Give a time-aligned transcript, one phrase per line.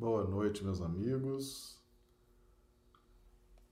[0.00, 1.78] Boa noite, meus amigos.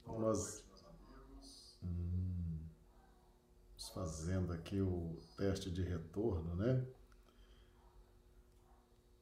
[0.04, 1.78] Boa Nós noite, meus amigos.
[1.82, 2.58] Hum,
[3.94, 6.84] fazendo aqui o teste de retorno, né?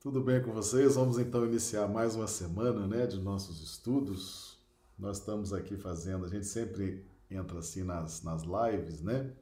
[0.01, 0.97] Tudo bem com vocês?
[0.97, 4.59] Vamos então iniciar mais uma semana, né, de nossos estudos.
[4.99, 9.33] Nós estamos aqui fazendo, a gente sempre entra assim nas, nas lives, né?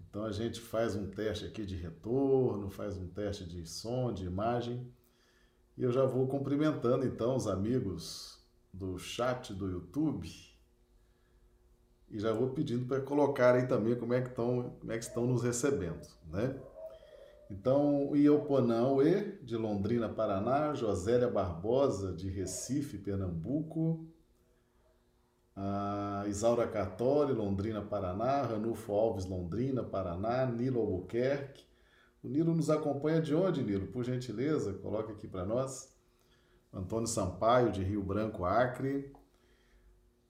[0.00, 4.26] Então a gente faz um teste aqui de retorno, faz um teste de som, de
[4.26, 4.88] imagem
[5.76, 8.38] e eu já vou cumprimentando então os amigos
[8.72, 10.30] do chat do YouTube.
[12.10, 15.26] E já vou pedindo para colocarem também como é que estão, como é que estão
[15.26, 16.60] nos recebendo, né?
[17.50, 18.24] Então, E,
[19.42, 24.06] de Londrina, Paraná, Josélia Barbosa, de Recife, Pernambuco,
[25.54, 31.64] a Isaura Cartori, Londrina, Paraná, Ranulfo Alves, Londrina, Paraná, Nilo Albuquerque,
[32.22, 33.88] o Nilo nos acompanha de onde, Nilo?
[33.88, 35.92] Por gentileza, coloque aqui para nós.
[36.72, 39.12] Antônio Sampaio, de Rio Branco, Acre.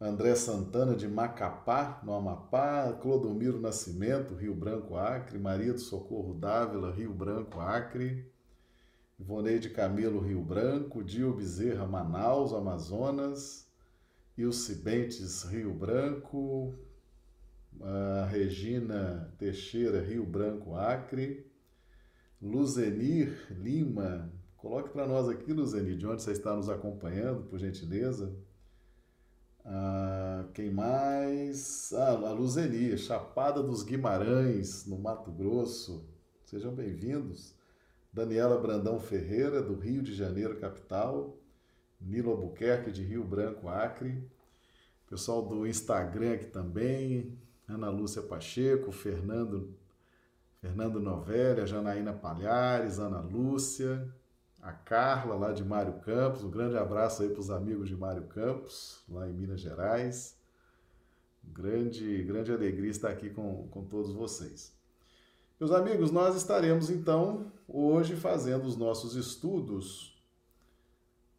[0.00, 2.92] André Santana, de Macapá, no Amapá.
[3.00, 5.38] Clodomiro Nascimento, Rio Branco, Acre.
[5.38, 8.28] Maria do Socorro Dávila, Rio Branco, Acre.
[9.20, 11.04] Ivoneide Camilo, Rio Branco.
[11.04, 13.70] Dio Bezerra, Manaus, Amazonas.
[14.36, 16.74] Ilse Bentes, Rio Branco.
[17.80, 21.52] A Regina Teixeira, Rio Branco, Acre.
[22.42, 24.28] Luzenir Lima.
[24.56, 28.34] Coloque para nós aqui, Luzenir, de onde você está nos acompanhando, por gentileza.
[29.64, 31.92] Ah, quem mais?
[31.92, 36.04] Ah, a Luzenir, Chapada dos Guimarães, no Mato Grosso.
[36.44, 37.55] Sejam bem-vindos.
[38.12, 41.36] Daniela Brandão Ferreira, do Rio de Janeiro, capital.
[42.00, 44.20] Nilo Albuquerque, de Rio Branco, Acre.
[45.08, 47.38] Pessoal do Instagram aqui também.
[47.68, 49.72] Ana Lúcia Pacheco, Fernando
[50.62, 54.08] Fernando Novelli, a Janaína Palhares, Ana Lúcia,
[54.62, 56.45] a Carla, lá de Mário Campos.
[56.45, 60.39] Um grande abraço aí para os amigos de Mário Campos, lá em Minas Gerais.
[61.42, 64.73] Grande, grande alegria estar aqui com, com todos vocês.
[65.58, 70.17] Meus amigos, nós estaremos então hoje fazendo os nossos estudos,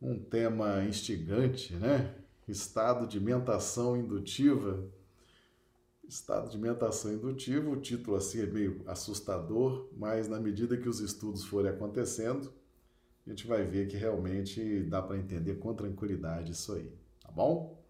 [0.01, 2.13] um tema instigante, né?
[2.45, 4.83] Estado de mentação indutiva
[6.07, 10.99] Estado de mentação indutiva, o título assim é meio assustador, mas na medida que os
[10.99, 12.53] estudos forem acontecendo,
[13.25, 16.91] a gente vai ver que realmente dá para entender com tranquilidade isso aí,
[17.21, 17.81] tá bom?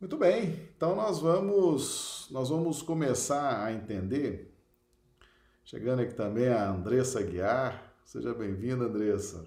[0.00, 4.54] Muito bem, então nós vamos nós vamos começar a entender.
[5.64, 9.44] Chegando aqui também a Andressa Guiar, seja bem-vinda, Andressa.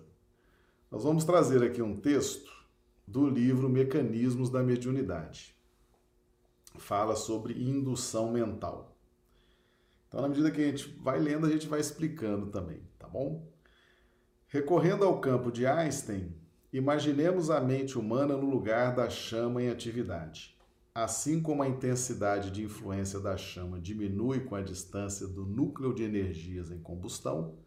[0.92, 2.52] Nós vamos trazer aqui um texto
[3.08, 5.59] do livro Mecanismos da Mediunidade
[6.80, 8.98] fala sobre indução mental.
[10.08, 13.48] Então, na medida que a gente vai lendo, a gente vai explicando também, tá bom?
[14.48, 16.36] Recorrendo ao campo de Einstein,
[16.74, 20.58] imaginemos a mente humana no lugar da chama em atividade.
[20.96, 26.04] Assim como a intensidade de influência da chama diminui com a distância do núcleo de
[26.04, 27.60] energias em combustão,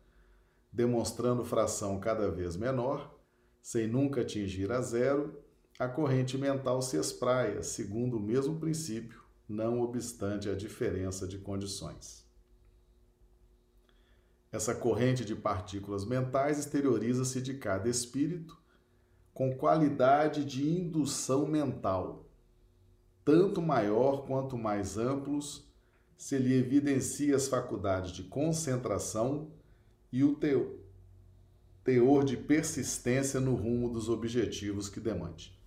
[0.72, 3.16] demonstrando fração cada vez menor,
[3.62, 5.41] sem nunca atingir a zero,
[5.78, 12.22] a corrente mental se espraia segundo o mesmo princípio, não obstante a diferença de condições.
[14.52, 18.60] Essa corrente de partículas mentais exterioriza-se de cada espírito
[19.32, 22.28] com qualidade de indução mental,
[23.24, 25.66] tanto maior quanto mais amplos
[26.18, 29.50] se lhe evidencia as faculdades de concentração
[30.12, 30.36] e o
[31.82, 35.58] teor de persistência no rumo dos objetivos que demande.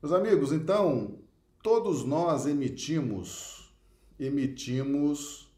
[0.00, 1.18] Meus amigos, então,
[1.60, 3.74] todos nós emitimos,
[4.16, 5.52] emitimos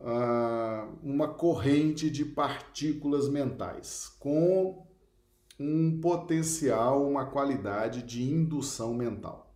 [0.00, 4.84] ah, uma corrente de partículas mentais com
[5.60, 9.54] um potencial, uma qualidade de indução mental.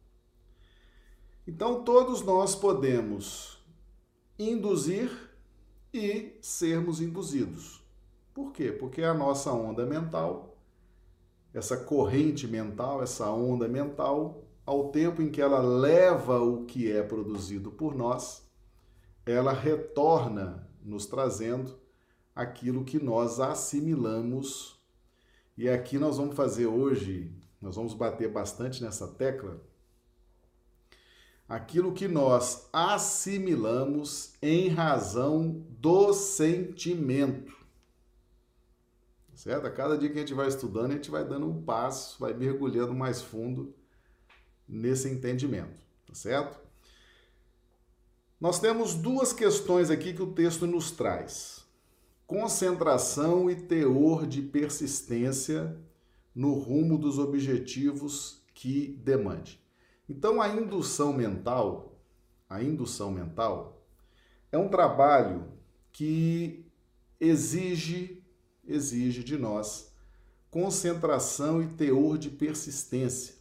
[1.45, 3.61] Então, todos nós podemos
[4.39, 5.11] induzir
[5.93, 7.83] e sermos induzidos.
[8.33, 8.71] Por quê?
[8.71, 10.48] Porque a nossa onda mental
[11.53, 17.03] essa corrente mental, essa onda mental, ao tempo em que ela leva o que é
[17.03, 18.47] produzido por nós,
[19.25, 21.79] ela retorna nos trazendo
[22.35, 24.79] aquilo que nós assimilamos.
[25.57, 29.61] E aqui nós vamos fazer hoje, nós vamos bater bastante nessa tecla,
[31.49, 37.58] aquilo que nós assimilamos em razão do sentimento
[39.39, 39.69] certo?
[39.69, 42.35] A cada dia que a gente vai estudando, a gente vai dando um passo, vai
[42.35, 43.73] mergulhando mais fundo
[44.69, 46.59] nesse entendimento, tá certo?
[48.41, 51.65] Nós temos duas questões aqui que o texto nos traz.
[52.27, 55.79] concentração e teor de persistência
[56.35, 59.59] no rumo dos objetivos que demande.
[60.09, 61.97] Então, a indução mental,
[62.51, 63.83] a indução mental
[64.51, 65.47] é um trabalho
[65.93, 66.67] que
[67.21, 68.18] exige
[68.69, 69.89] exige de nós
[70.51, 73.35] concentração e teor de persistência,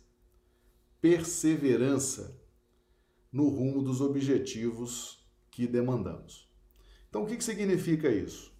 [0.99, 2.37] perseverança
[3.31, 6.49] no rumo dos objetivos que demandamos.
[7.09, 8.53] Então, o que significa isso?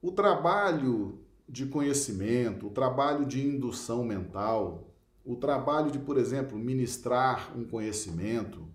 [0.00, 4.94] O trabalho de conhecimento, o trabalho de indução mental,
[5.24, 8.68] o trabalho de, por exemplo, ministrar um conhecimento,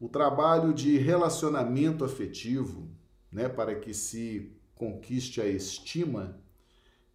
[0.00, 2.90] o trabalho de relacionamento afetivo,
[3.30, 6.40] né, para que se conquiste a estima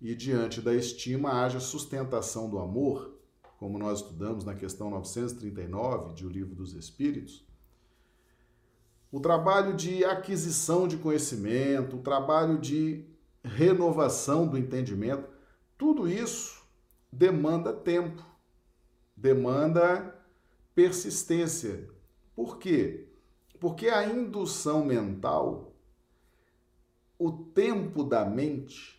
[0.02, 3.18] e diante da estima haja sustentação do amor,
[3.58, 7.46] como nós estudamos na questão 939 de O Livro dos Espíritos.
[9.12, 13.06] O trabalho de aquisição de conhecimento, o trabalho de
[13.44, 15.28] renovação do entendimento,
[15.78, 16.64] tudo isso
[17.12, 18.24] demanda tempo,
[19.16, 20.16] demanda
[20.76, 21.90] persistência.
[22.36, 23.08] Por quê?
[23.60, 25.69] Porque a indução mental,
[27.20, 28.98] o tempo da mente,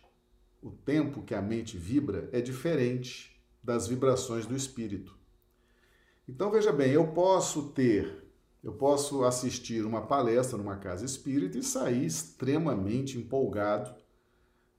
[0.61, 5.17] o tempo que a mente vibra é diferente das vibrações do espírito.
[6.29, 8.31] Então veja bem, eu posso ter,
[8.63, 13.95] eu posso assistir uma palestra numa casa espírita e sair extremamente empolgado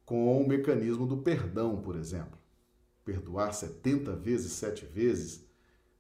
[0.07, 2.39] com o mecanismo do perdão, por exemplo.
[3.05, 5.45] Perdoar 70 vezes, sete vezes.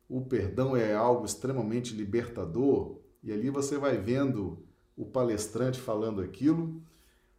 [0.08, 4.64] O perdão é algo extremamente libertador, e ali você vai vendo
[4.96, 6.80] o palestrante falando aquilo,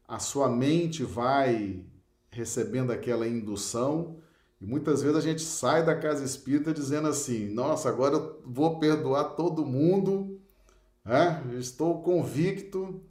[0.08, 1.86] a sua mente vai
[2.32, 4.18] recebendo aquela indução,
[4.60, 8.80] e muitas vezes a gente sai da casa espírita dizendo assim: nossa, agora eu vou
[8.80, 10.40] perdoar todo mundo,
[11.04, 11.44] né?
[11.58, 13.02] estou convicto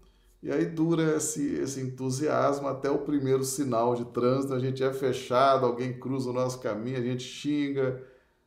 [0.43, 4.93] e aí dura esse, esse entusiasmo até o primeiro sinal de trânsito, a gente é
[4.93, 8.03] fechado, alguém cruza o nosso caminho, a gente xinga.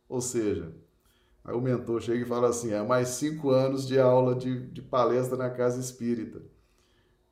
[0.10, 0.74] Ou seja,
[1.44, 4.82] aí o mentor chega e fala assim: é mais cinco anos de aula de, de
[4.82, 6.42] palestra na casa espírita.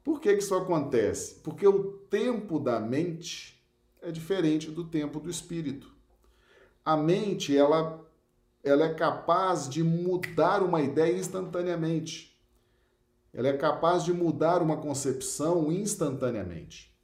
[0.03, 1.35] Por que, que isso acontece?
[1.35, 3.63] Porque o tempo da mente
[4.01, 5.93] é diferente do tempo do espírito.
[6.83, 8.05] A mente, ela,
[8.63, 12.33] ela é capaz de mudar uma ideia instantaneamente
[13.33, 16.95] ela é capaz de mudar uma concepção instantaneamente.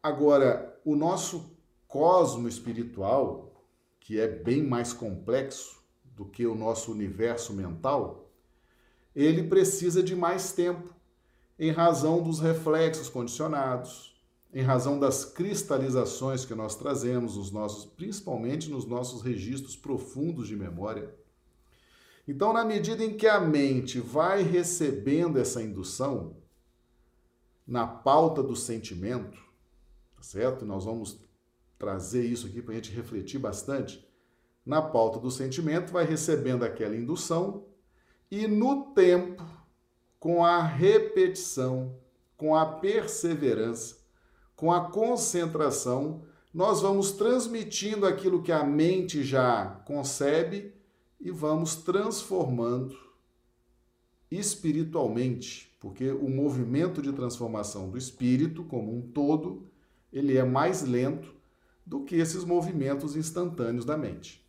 [0.00, 1.58] Agora, o nosso
[1.88, 3.52] cosmo espiritual,
[3.98, 8.30] que é bem mais complexo do que o nosso universo mental,
[9.14, 10.94] ele precisa de mais tempo,
[11.58, 14.14] em razão dos reflexos condicionados,
[14.52, 20.56] em razão das cristalizações que nós trazemos, nos nossos, principalmente nos nossos registros profundos de
[20.56, 21.14] memória.
[22.28, 26.36] Então, na medida em que a mente vai recebendo essa indução
[27.66, 29.38] na pauta do sentimento,
[30.14, 30.64] tá certo?
[30.64, 31.20] Nós vamos
[31.78, 34.06] trazer isso aqui para a gente refletir bastante.
[34.64, 37.66] Na pauta do sentimento, vai recebendo aquela indução
[38.30, 39.44] e no tempo,
[40.26, 41.94] com a repetição,
[42.36, 43.98] com a perseverança,
[44.56, 50.74] com a concentração, nós vamos transmitindo aquilo que a mente já concebe
[51.20, 52.98] e vamos transformando
[54.28, 59.70] espiritualmente, porque o movimento de transformação do espírito como um todo,
[60.12, 61.32] ele é mais lento
[61.86, 64.44] do que esses movimentos instantâneos da mente.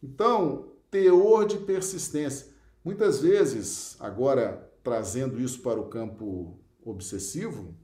[0.00, 2.54] Então, teor de persistência.
[2.84, 7.74] Muitas vezes, agora trazendo isso para o campo obsessivo,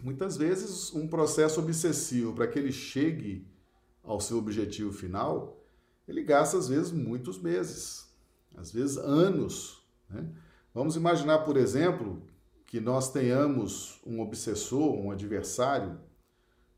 [0.00, 3.46] muitas vezes um processo obsessivo para que ele chegue
[4.02, 5.62] ao seu objetivo final,
[6.08, 8.10] ele gasta às vezes muitos meses,
[8.56, 9.86] às vezes anos.
[10.08, 10.26] Né?
[10.72, 12.22] Vamos imaginar, por exemplo,
[12.64, 16.00] que nós tenhamos um obsessor, um adversário,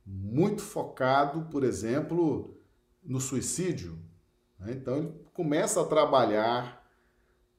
[0.05, 2.59] muito focado, por exemplo,
[3.05, 3.97] no suicídio.
[4.59, 4.73] Né?
[4.73, 6.85] Então ele começa a trabalhar,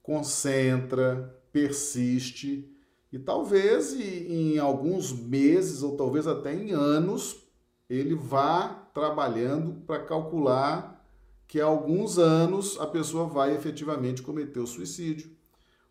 [0.03, 2.69] concentra, persiste,
[3.11, 7.43] e talvez em alguns meses, ou talvez até em anos,
[7.89, 11.03] ele vá trabalhando para calcular
[11.47, 15.35] que há alguns anos a pessoa vai efetivamente cometer o suicídio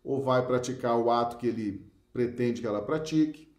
[0.03, 3.53] ou vai praticar o ato que ele pretende que ela pratique.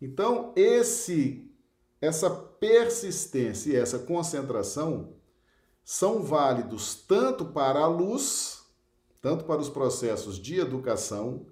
[0.00, 1.46] Então, esse
[2.00, 5.14] essa persistência e essa concentração
[5.84, 8.55] são válidos tanto para a luz,
[9.20, 11.46] tanto para os processos de educação,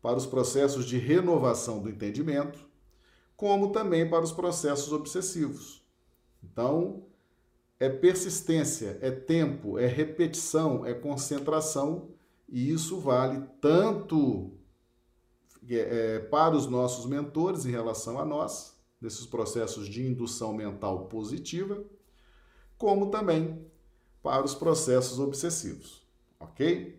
[0.00, 2.68] para os processos de renovação do entendimento,
[3.36, 5.82] como também para os processos obsessivos.
[6.42, 7.04] Então,
[7.80, 12.08] é persistência, é tempo, é repetição, é concentração,
[12.48, 14.52] e isso vale tanto
[15.68, 21.06] é, é, para os nossos mentores em relação a nós, desses processos de indução mental
[21.06, 21.84] positiva,
[22.76, 23.64] como também
[24.22, 26.02] para os processos obsessivos,
[26.40, 26.98] ok?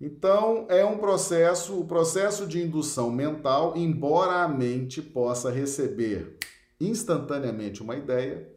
[0.00, 6.38] Então, é um processo, o processo de indução mental, embora a mente possa receber
[6.80, 8.48] instantaneamente uma ideia,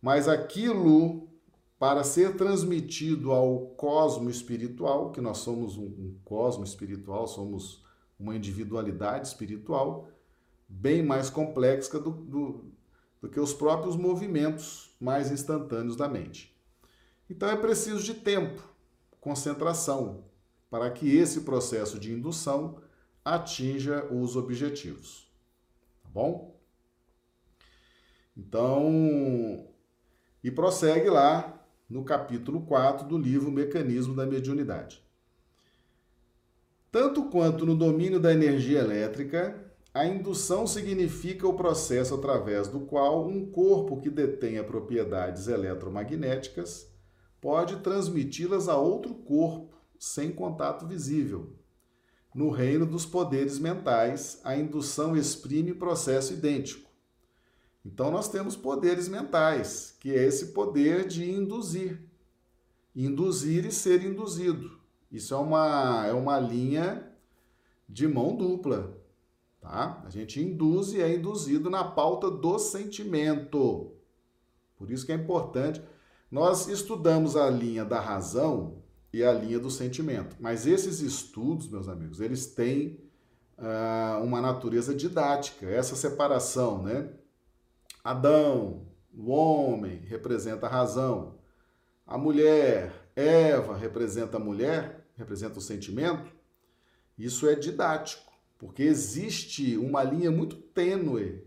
[0.00, 1.28] mas aquilo
[1.78, 7.84] para ser transmitido ao cosmo espiritual, que nós somos um, um cosmo espiritual, somos
[8.18, 10.08] uma individualidade espiritual,
[10.68, 12.64] bem mais complexa do, do,
[13.20, 16.56] do que os próprios movimentos mais instantâneos da mente.
[17.28, 18.62] Então é preciso de tempo,
[19.22, 20.24] concentração,
[20.68, 22.82] para que esse processo de indução
[23.24, 25.32] atinja os objetivos.
[26.02, 26.60] Tá bom?
[28.36, 29.68] Então,
[30.42, 35.00] e prossegue lá no capítulo 4 do livro Mecanismo da Mediunidade.
[36.90, 43.24] Tanto quanto no domínio da energia elétrica, a indução significa o processo através do qual
[43.28, 46.91] um corpo que detenha propriedades eletromagnéticas
[47.42, 51.52] pode transmiti-las a outro corpo sem contato visível.
[52.32, 56.88] No reino dos poderes mentais, a indução exprime processo idêntico.
[57.84, 62.00] Então, nós temos poderes mentais, que é esse poder de induzir.
[62.94, 64.78] Induzir e ser induzido.
[65.10, 67.12] Isso é uma, é uma linha
[67.88, 68.96] de mão dupla.
[69.60, 70.00] Tá?
[70.06, 73.92] A gente induz e é induzido na pauta do sentimento.
[74.76, 75.82] Por isso que é importante.
[76.32, 80.34] Nós estudamos a linha da razão e a linha do sentimento.
[80.40, 82.98] Mas esses estudos, meus amigos, eles têm
[83.58, 85.66] uh, uma natureza didática.
[85.66, 87.10] Essa separação, né?
[88.02, 91.34] Adão, o homem, representa a razão.
[92.06, 96.32] A mulher, Eva, representa a mulher, representa o sentimento.
[97.18, 101.44] Isso é didático, porque existe uma linha muito tênue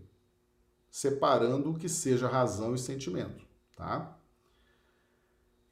[0.92, 3.44] separando o que seja razão e sentimento,
[3.76, 4.15] tá?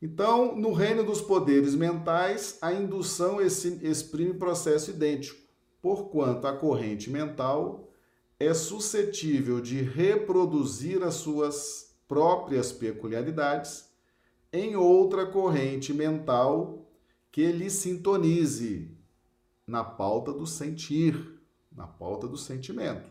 [0.03, 5.39] Então, no reino dos poderes mentais, a indução exprime processo idêntico,
[5.81, 7.89] porquanto a corrente mental
[8.38, 13.89] é suscetível de reproduzir as suas próprias peculiaridades
[14.51, 16.86] em outra corrente mental
[17.31, 18.91] que lhe sintonize
[19.65, 21.39] na pauta do sentir,
[21.72, 23.10] na pauta do sentimento.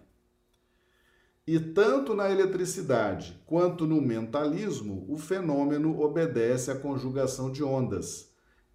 [1.44, 8.32] E tanto na eletricidade quanto no mentalismo, o fenômeno obedece à conjugação de ondas,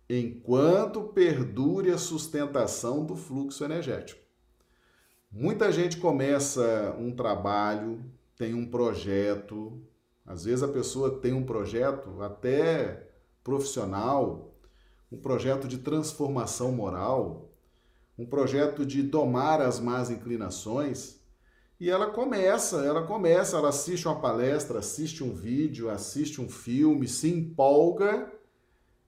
[0.10, 4.22] enquanto perdure a sustentação do fluxo energético.
[5.32, 8.04] Muita gente começa um trabalho,
[8.36, 9.82] tem um projeto,
[10.26, 13.08] às vezes a pessoa tem um projeto até
[13.44, 14.54] profissional,
[15.10, 17.50] um projeto de transformação moral,
[18.18, 21.17] um projeto de domar as más inclinações,
[21.80, 27.08] e ela começa, ela começa, ela assiste uma palestra, assiste um vídeo, assiste um filme,
[27.08, 28.32] se empolga,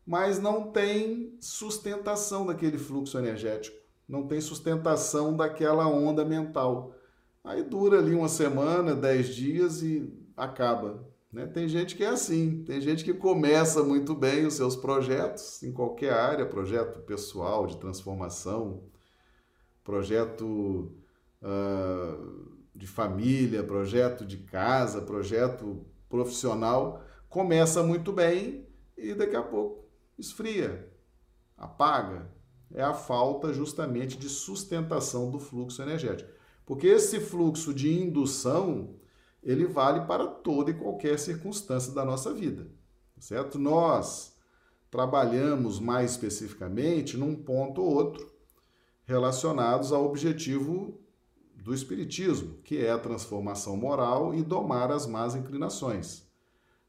[0.05, 6.95] mas não tem sustentação daquele fluxo energético não tem sustentação daquela onda mental.
[7.43, 11.07] Aí dura ali uma semana, dez dias e acaba.
[11.31, 11.45] Né?
[11.45, 15.71] Tem gente que é assim, tem gente que começa muito bem os seus projetos em
[15.71, 18.81] qualquer área, projeto pessoal, de transformação,
[19.83, 20.91] projeto
[21.43, 28.65] uh, de família, projeto de casa, projeto profissional, começa muito bem
[28.97, 29.85] e daqui a pouco
[30.17, 30.89] esfria,
[31.57, 32.29] apaga,
[32.73, 36.29] é a falta justamente de sustentação do fluxo energético.
[36.65, 38.95] Porque esse fluxo de indução,
[39.43, 42.71] ele vale para toda e qualquer circunstância da nossa vida,
[43.19, 43.59] certo?
[43.59, 44.37] Nós
[44.89, 48.31] trabalhamos mais especificamente num ponto ou outro
[49.05, 50.98] relacionados ao objetivo
[51.59, 56.27] do espiritismo, que é a transformação moral e domar as más inclinações.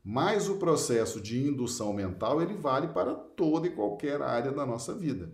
[0.02, 4.94] Mas o processo de indução mental, ele vale para toda e qualquer área da nossa
[4.94, 5.30] vida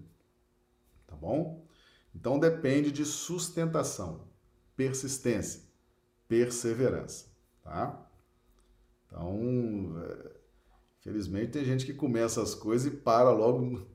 [1.06, 1.64] tá bom?
[2.14, 4.28] Então depende de sustentação,
[4.74, 5.62] persistência,
[6.28, 7.26] perseverança,
[7.62, 8.06] tá?
[9.06, 10.30] Então, é,
[11.00, 13.86] felizmente tem gente que começa as coisas e para logo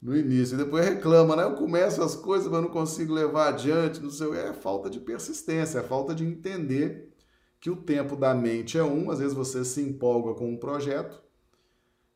[0.00, 1.44] no início, e depois reclama, né?
[1.44, 5.80] Eu começo as coisas, mas não consigo levar adiante, não sei, é falta de persistência,
[5.80, 7.12] é falta de entender
[7.60, 11.22] que o tempo da mente é um, às vezes você se empolga com um projeto,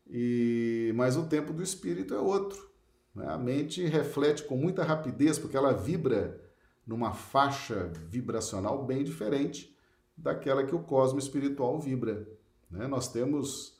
[0.08, 2.70] e mas o tempo do espírito é outro.
[3.14, 3.26] Né?
[3.28, 6.40] A mente reflete com muita rapidez, porque ela vibra
[6.86, 9.74] numa faixa vibracional bem diferente
[10.16, 12.26] daquela que o cosmo espiritual vibra.
[12.70, 12.86] Né?
[12.86, 13.73] Nós temos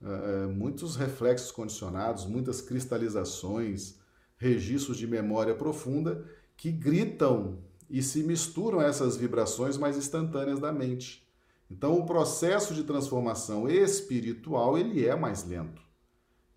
[0.00, 3.96] uh, muitos reflexos condicionados, muitas cristalizações,
[4.36, 6.24] registros de memória profunda
[6.56, 7.58] que gritam
[7.90, 11.26] e se misturam a essas vibrações mais instantâneas da mente.
[11.70, 15.82] Então, o processo de transformação espiritual ele é mais lento,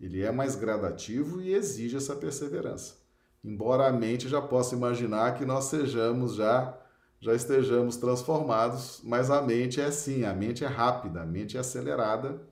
[0.00, 2.96] ele é mais gradativo e exige essa perseverança.
[3.44, 6.78] Embora a mente já possa imaginar que nós sejamos já
[7.22, 11.60] já estejamos transformados, mas a mente é assim, a mente é rápida, a mente é
[11.60, 12.42] acelerada,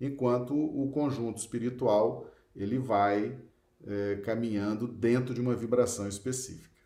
[0.00, 3.38] enquanto o conjunto espiritual ele vai
[3.86, 6.76] é, caminhando dentro de uma vibração específica.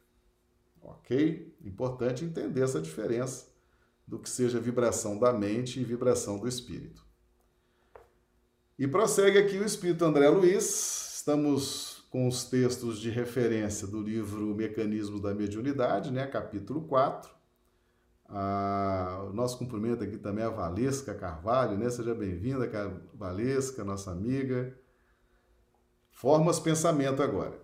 [0.81, 1.55] Ok?
[1.65, 3.53] Importante entender essa diferença
[4.07, 7.05] do que seja vibração da mente e vibração do espírito.
[8.79, 11.15] E prossegue aqui o espírito André Luiz.
[11.17, 17.31] Estamos com os textos de referência do livro Mecanismos da Mediunidade, né, capítulo 4.
[18.35, 21.91] Ah, o nosso cumprimento aqui também é a Valesca Carvalho, né?
[21.91, 22.67] Seja bem-vinda,
[23.13, 24.75] Valesca, nossa amiga.
[26.11, 27.61] Formas pensamento agora.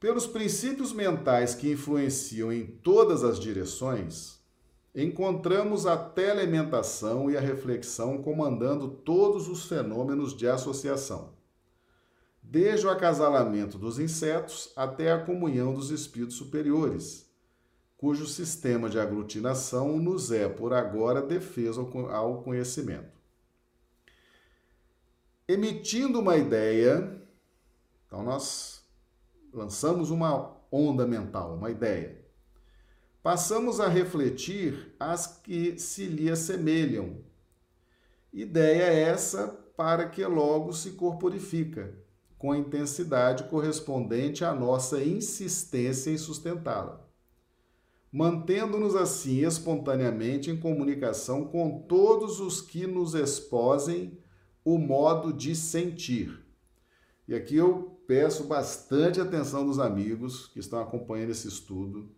[0.00, 4.40] Pelos princípios mentais que influenciam em todas as direções,
[4.92, 11.32] encontramos a telelementação e a reflexão comandando todos os fenômenos de associação,
[12.42, 17.25] desde o acasalamento dos insetos até a comunhão dos espíritos superiores,
[17.96, 23.16] cujo sistema de aglutinação nos é, por agora, defesa ao conhecimento.
[25.48, 27.20] Emitindo uma ideia,
[28.06, 28.82] então nós
[29.52, 32.26] lançamos uma onda mental, uma ideia
[33.26, 37.24] passamos a refletir as que se lhe assemelham.
[38.32, 41.92] Ideia essa para que logo se corporifica,
[42.38, 47.04] com a intensidade correspondente à nossa insistência em sustentá-la,
[48.16, 54.18] mantendo-nos assim espontaneamente em comunicação com todos os que nos exposem
[54.64, 56.44] o modo de sentir.
[57.28, 62.08] E aqui eu peço bastante atenção dos amigos que estão acompanhando esse estudo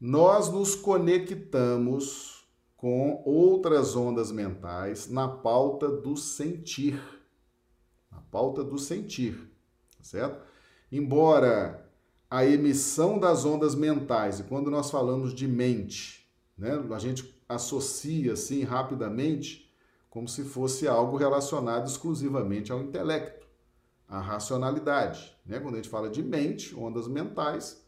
[0.00, 7.02] nós nos conectamos com outras ondas mentais na pauta do sentir.
[8.10, 9.34] Na pauta do sentir,
[9.96, 10.40] tá certo?
[10.90, 11.87] Embora
[12.30, 18.34] a emissão das ondas mentais, e quando nós falamos de mente, né, a gente associa
[18.34, 19.72] assim rapidamente
[20.10, 23.46] como se fosse algo relacionado exclusivamente ao intelecto,
[24.06, 25.36] à racionalidade.
[25.46, 25.58] Né?
[25.58, 27.82] Quando a gente fala de mente, ondas mentais,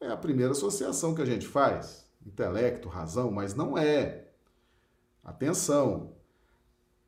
[0.00, 2.06] é a primeira associação que a gente faz.
[2.24, 4.28] Intelecto, razão, mas não é.
[5.24, 6.12] Atenção.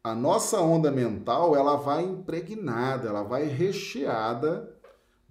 [0.02, 4.72] A nossa onda mental, ela vai impregnada, ela vai recheada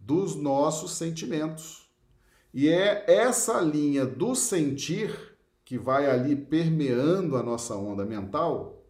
[0.02, 1.90] dos nossos sentimentos.
[2.54, 8.82] E é essa linha do sentir que vai ali permeando a nossa onda mental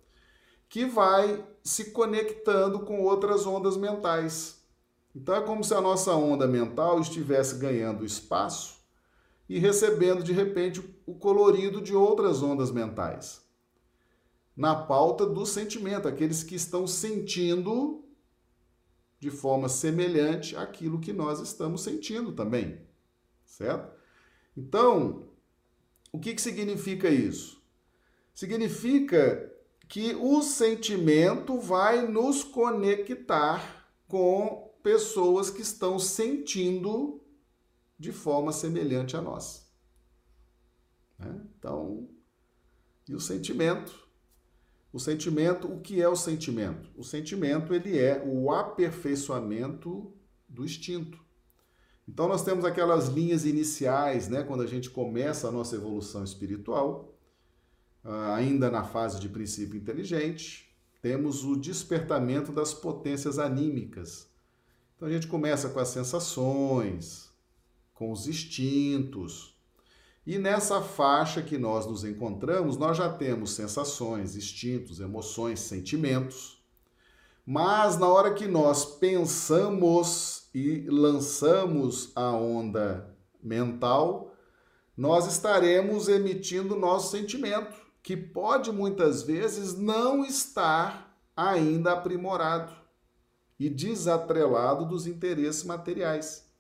[0.68, 4.62] que vai se conectando com outras ondas mentais.
[5.14, 8.80] Então é como se a nossa onda mental estivesse ganhando espaço
[9.50, 13.42] e recebendo de repente o colorido de outras ondas mentais.
[14.56, 18.01] Na pauta do sentimento, aqueles que estão sentindo
[19.22, 22.82] de forma semelhante aquilo que nós estamos sentindo também,
[23.46, 23.96] certo?
[24.58, 25.30] Então,
[26.12, 27.62] o que, que significa isso?
[28.34, 29.54] Significa
[29.88, 37.22] que o sentimento vai nos conectar com pessoas que estão sentindo
[38.00, 39.72] de forma semelhante a nós.
[41.20, 41.46] Né?
[41.60, 42.10] Então,
[43.08, 44.08] e o sentimento?
[44.92, 46.90] O sentimento, o que é o sentimento?
[46.98, 50.12] O sentimento ele é o aperfeiçoamento
[50.48, 51.20] do instinto.
[52.08, 57.16] Então nós temos aquelas linhas iniciais, né, quando a gente começa a nossa evolução espiritual,
[58.04, 64.30] ah, ainda na fase de princípio inteligente, temos o despertamento das potências anímicas,
[65.02, 67.32] então a gente começa com as sensações,
[67.92, 69.51] com os instintos.
[70.26, 76.64] E nessa faixa que nós nos encontramos, nós já temos sensações, instintos, emoções, sentimentos.
[77.46, 84.36] Mas na hora que nós pensamos e lançamos a onda mental,
[84.96, 92.74] nós estaremos emitindo nosso sentimento, que pode muitas vezes não estar ainda aprimorado
[93.60, 96.51] e desatrelado dos interesses materiais.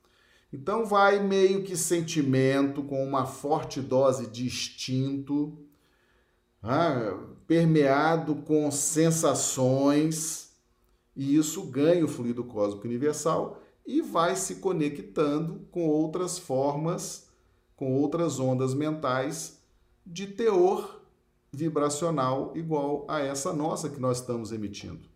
[0.51, 5.57] Então vai meio que sentimento com uma forte dose de instinto,
[6.61, 10.51] ah, permeado com sensações,
[11.15, 17.29] e isso ganha o fluido cósmico universal e vai se conectando com outras formas,
[17.75, 19.59] com outras ondas mentais
[20.05, 21.01] de teor
[21.51, 25.09] vibracional igual a essa nossa que nós estamos emitindo.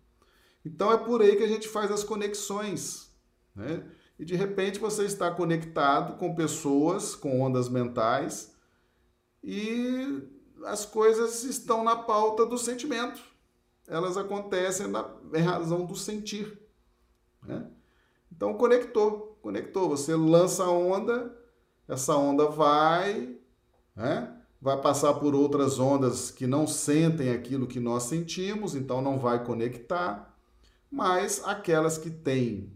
[0.65, 3.09] Então é por aí que a gente faz as conexões.
[3.55, 3.83] Né?
[4.17, 8.55] E de repente você está conectado com pessoas com ondas mentais
[9.43, 10.23] e
[10.65, 13.21] as coisas estão na pauta do sentimento.
[13.87, 16.59] Elas acontecem na, em razão do sentir.
[17.43, 17.67] Né?
[18.31, 19.89] Então conectou, conectou.
[19.89, 21.37] Você lança a onda,
[21.87, 23.37] essa onda vai,
[23.95, 24.35] né?
[24.59, 29.43] vai passar por outras ondas que não sentem aquilo que nós sentimos, então não vai
[29.43, 30.35] conectar.
[30.89, 32.75] Mas aquelas que têm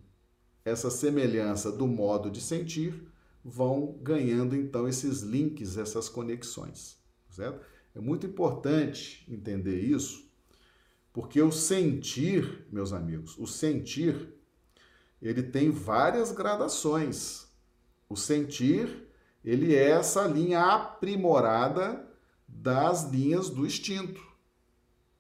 [0.70, 3.08] essa semelhança do modo de sentir
[3.44, 6.98] vão ganhando então esses links, essas conexões,
[7.30, 7.66] certo?
[7.96, 10.30] É muito importante entender isso,
[11.12, 14.34] porque o sentir, meus amigos, o sentir,
[15.22, 17.48] ele tem várias gradações.
[18.08, 19.08] O sentir,
[19.44, 22.08] ele é essa linha aprimorada
[22.48, 24.22] das linhas do instinto,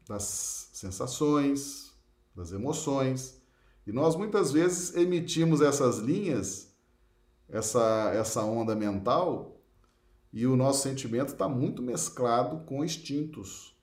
[0.07, 1.91] das sensações,
[2.35, 3.38] das emoções.
[3.85, 6.73] E nós muitas vezes emitimos essas linhas,
[7.49, 9.59] essa, essa onda mental,
[10.31, 13.75] e o nosso sentimento está muito mesclado com instintos,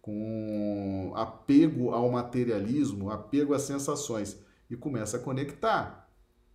[0.00, 4.38] com apego ao materialismo, apego às sensações,
[4.70, 6.08] e começa a conectar.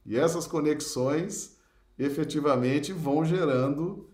[0.05, 1.57] E essas conexões
[1.99, 4.09] efetivamente vão gerando,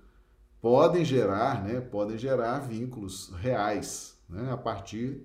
[0.61, 5.21] podem gerar, né, podem gerar vínculos reais né, a partir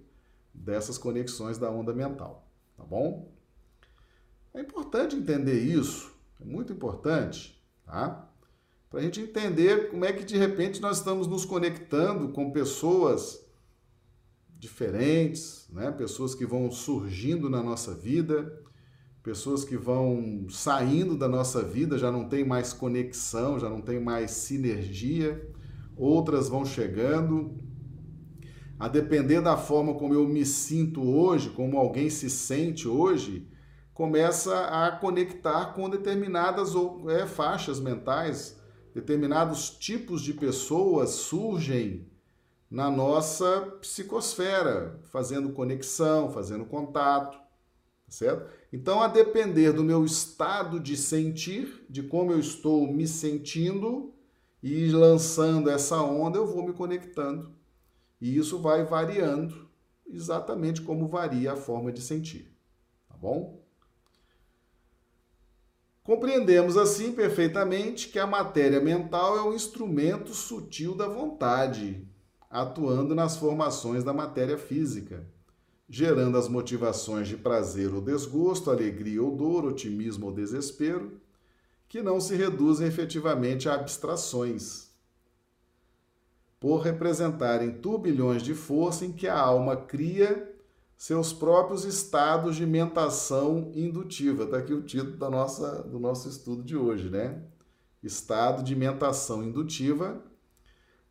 [0.53, 2.48] dessas conexões da onda mental,
[2.79, 3.31] tá bom?
[4.55, 6.11] É importante entender isso,
[6.41, 8.33] é muito importante, tá?
[8.89, 13.47] Para a gente entender como é que de repente nós estamos nos conectando com pessoas
[14.59, 15.91] diferentes, né?
[15.91, 18.65] Pessoas que vão surgindo na nossa vida,
[19.23, 24.01] pessoas que vão saindo da nossa vida, já não tem mais conexão, já não tem
[24.01, 25.53] mais sinergia,
[25.95, 27.68] outras vão chegando.
[28.79, 33.49] A depender da forma como eu me sinto hoje, como alguém se sente hoje,
[33.93, 36.73] começa a conectar com determinadas
[37.09, 38.57] é, faixas mentais,
[38.95, 42.07] determinados tipos de pessoas surgem
[42.71, 48.49] na nossa psicosfera, fazendo conexão, fazendo contato, tá certo?
[48.73, 54.15] Então, a depender do meu estado de sentir, de como eu estou me sentindo
[54.63, 57.58] e lançando essa onda, eu vou me conectando.
[58.21, 59.69] E isso vai variando,
[60.07, 62.53] exatamente como varia a forma de sentir,
[63.09, 63.63] tá bom?
[66.03, 72.09] Compreendemos assim perfeitamente que a matéria mental é um instrumento sutil da vontade,
[72.51, 75.27] atuando nas formações da matéria física,
[75.87, 81.21] gerando as motivações de prazer ou desgosto, alegria ou dor, otimismo ou desespero,
[81.87, 84.88] que não se reduzem efetivamente a abstrações,
[86.61, 90.55] por representarem turbilhões de força em que a alma cria
[90.97, 94.45] seus próprios estados de mentação indutiva.
[94.45, 97.41] Está aqui o título da nossa, do nosso estudo de hoje, né?
[98.03, 100.21] Estado de mentação indutiva,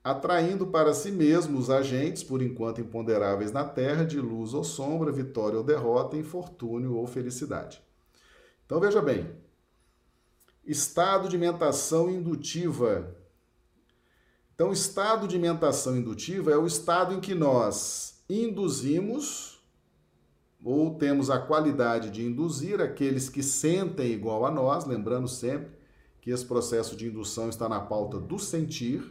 [0.03, 5.11] atraindo para si mesmo os agentes, por enquanto imponderáveis na Terra, de luz ou sombra,
[5.11, 7.81] vitória ou derrota, infortúnio ou felicidade.
[8.65, 9.29] Então veja bem,
[10.65, 13.15] estado de mentação indutiva.
[14.57, 19.61] Então, estado de mentação indutiva é o estado em que nós induzimos
[20.63, 25.69] ou temos a qualidade de induzir aqueles que sentem igual a nós, lembrando sempre
[26.19, 29.03] que esse processo de indução está na pauta do sentir.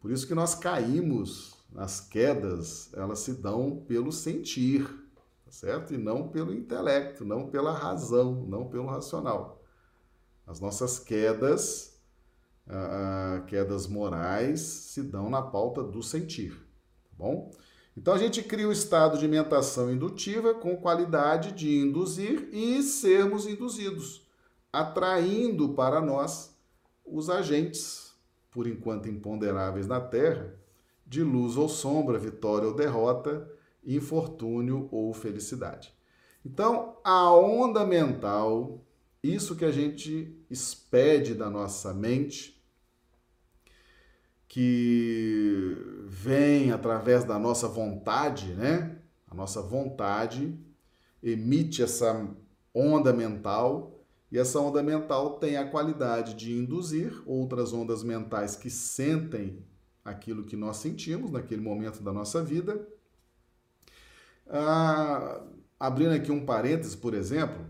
[0.00, 4.86] Por isso que nós caímos, as quedas, elas se dão pelo sentir,
[5.44, 5.92] tá certo?
[5.92, 9.62] E não pelo intelecto, não pela razão, não pelo racional.
[10.46, 11.89] As nossas quedas,
[12.68, 17.50] ah, quedas morais, se dão na pauta do sentir, tá bom?
[17.96, 23.46] Então a gente cria o estado de mentação indutiva com qualidade de induzir e sermos
[23.46, 24.26] induzidos,
[24.72, 26.56] atraindo para nós
[27.04, 28.14] os agentes,
[28.50, 30.54] por enquanto imponderáveis na Terra,
[31.06, 33.50] de luz ou sombra, vitória ou derrota,
[33.84, 35.92] infortúnio ou felicidade.
[36.44, 38.84] Então, a onda mental,
[39.22, 42.60] isso que a gente expede da nossa mente,
[44.48, 48.98] que vem através da nossa vontade, né?
[49.28, 50.58] A nossa vontade
[51.22, 52.28] emite essa
[52.74, 54.00] onda mental
[54.32, 59.64] e essa onda mental tem a qualidade de induzir outras ondas mentais que sentem
[60.04, 62.88] aquilo que nós sentimos naquele momento da nossa vida.
[64.48, 65.42] Ah,
[65.78, 67.64] abrindo aqui um parêntese, por exemplo,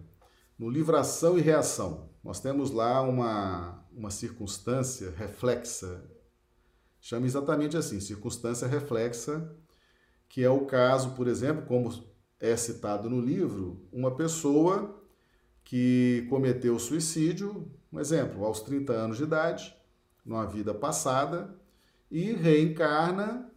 [0.60, 6.04] no livro Ação e Reação, nós temos lá uma, uma circunstância reflexa.
[7.00, 9.56] Chama exatamente assim, circunstância reflexa,
[10.28, 12.04] que é o caso, por exemplo, como
[12.38, 15.02] é citado no livro, uma pessoa
[15.64, 19.74] que cometeu suicídio, um exemplo, aos 30 anos de idade,
[20.26, 21.58] numa vida passada,
[22.10, 23.50] e reencarna,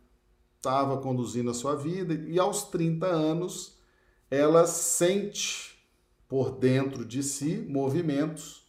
[0.55, 3.77] estava conduzindo a sua vida, e aos 30 anos
[4.31, 5.72] ela sente
[6.33, 8.67] por dentro de si movimentos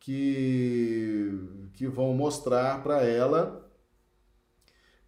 [0.00, 1.30] que,
[1.74, 3.70] que vão mostrar para ela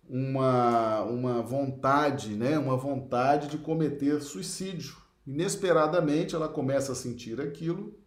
[0.09, 2.57] uma, uma vontade, né?
[2.61, 4.99] uma vontade de cometer suicídio.
[5.27, 7.99] Inesperadamente ela começa a sentir aquilo,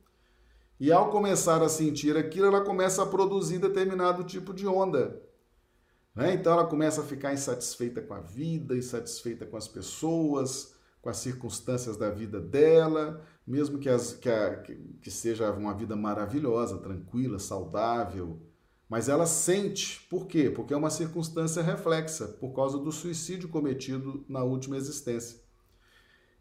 [0.79, 5.21] e ao começar a sentir aquilo, ela começa a produzir determinado tipo de onda.
[6.15, 6.35] Né?
[6.35, 11.17] Então ela começa a ficar insatisfeita com a vida, insatisfeita com as pessoas, com as
[11.17, 14.57] circunstâncias da vida dela, mesmo que, as, que, a,
[15.01, 18.41] que seja uma vida maravilhosa, tranquila, saudável,
[18.89, 20.05] mas ela sente.
[20.09, 20.49] Por quê?
[20.49, 25.39] Porque é uma circunstância reflexa, por causa do suicídio cometido na última existência.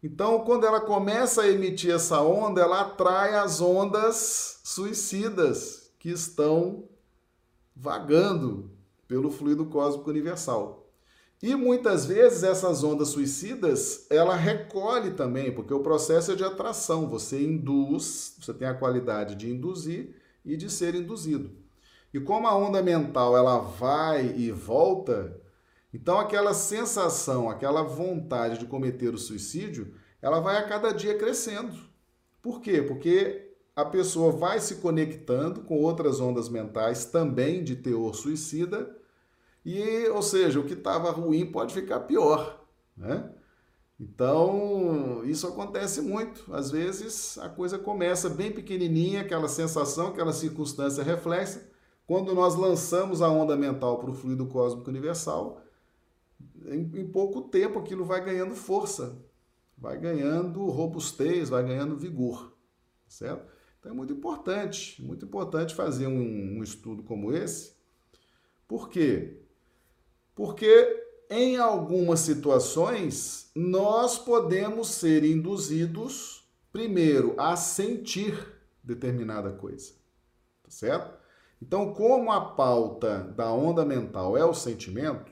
[0.03, 6.87] Então, quando ela começa a emitir essa onda, ela atrai as ondas suicidas que estão
[7.75, 8.69] vagando
[9.07, 10.86] pelo fluido cósmico universal.
[11.41, 17.07] E muitas vezes essas ondas suicidas, ela recolhe também, porque o processo é de atração,
[17.07, 21.51] você induz, você tem a qualidade de induzir e de ser induzido.
[22.11, 25.39] E como a onda mental ela vai e volta,
[25.93, 31.77] então aquela sensação, aquela vontade de cometer o suicídio, ela vai a cada dia crescendo.
[32.41, 32.81] Por quê?
[32.81, 38.97] Porque a pessoa vai se conectando com outras ondas mentais também de teor suicida,
[39.67, 43.29] e, ou seja, o que estava ruim pode ficar pior, né?
[43.99, 46.53] Então, isso acontece muito.
[46.53, 51.69] Às vezes, a coisa começa bem pequenininha, aquela sensação, aquela circunstância reflexa.
[52.05, 55.61] Quando nós lançamos a onda mental para o fluido cósmico universal,
[56.65, 59.21] em, pouco tempo aquilo vai ganhando força,
[59.77, 62.53] vai ganhando robustez, vai ganhando vigor,
[63.05, 63.51] certo?
[63.81, 67.75] Então é muito importante, muito importante fazer um, um estudo como esse.
[68.65, 69.41] Por quê?
[70.37, 79.93] Porque em algumas situações nós podemos ser induzidos primeiro a sentir determinada coisa,
[80.63, 81.17] tá certo?
[81.59, 85.31] Então, como a pauta da onda mental é o sentimento,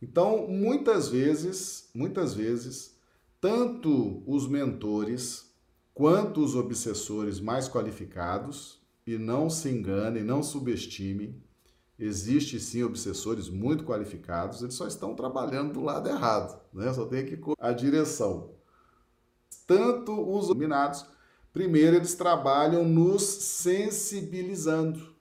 [0.00, 2.98] então muitas vezes, muitas vezes
[3.38, 5.54] tanto os mentores
[5.92, 11.42] quanto os obsessores mais qualificados, e não se engane, não subestime,
[11.98, 16.92] existe sim obsessores muito qualificados, eles só estão trabalhando do lado errado, né?
[16.92, 18.50] Só tem que a direção.
[19.66, 21.04] Tanto os dominados,
[21.52, 25.14] primeiro eles trabalham nos sensibilizando,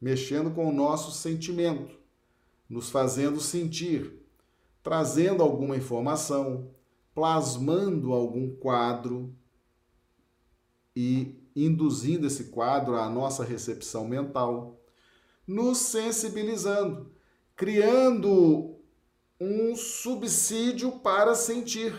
[0.00, 1.94] mexendo com o nosso sentimento,
[2.68, 4.22] nos fazendo sentir
[4.82, 6.70] trazendo alguma informação,
[7.14, 9.34] plasmando algum quadro
[10.94, 14.80] e induzindo esse quadro à nossa recepção mental,
[15.46, 17.10] nos sensibilizando,
[17.56, 18.76] criando
[19.40, 21.94] um subsídio para sentir,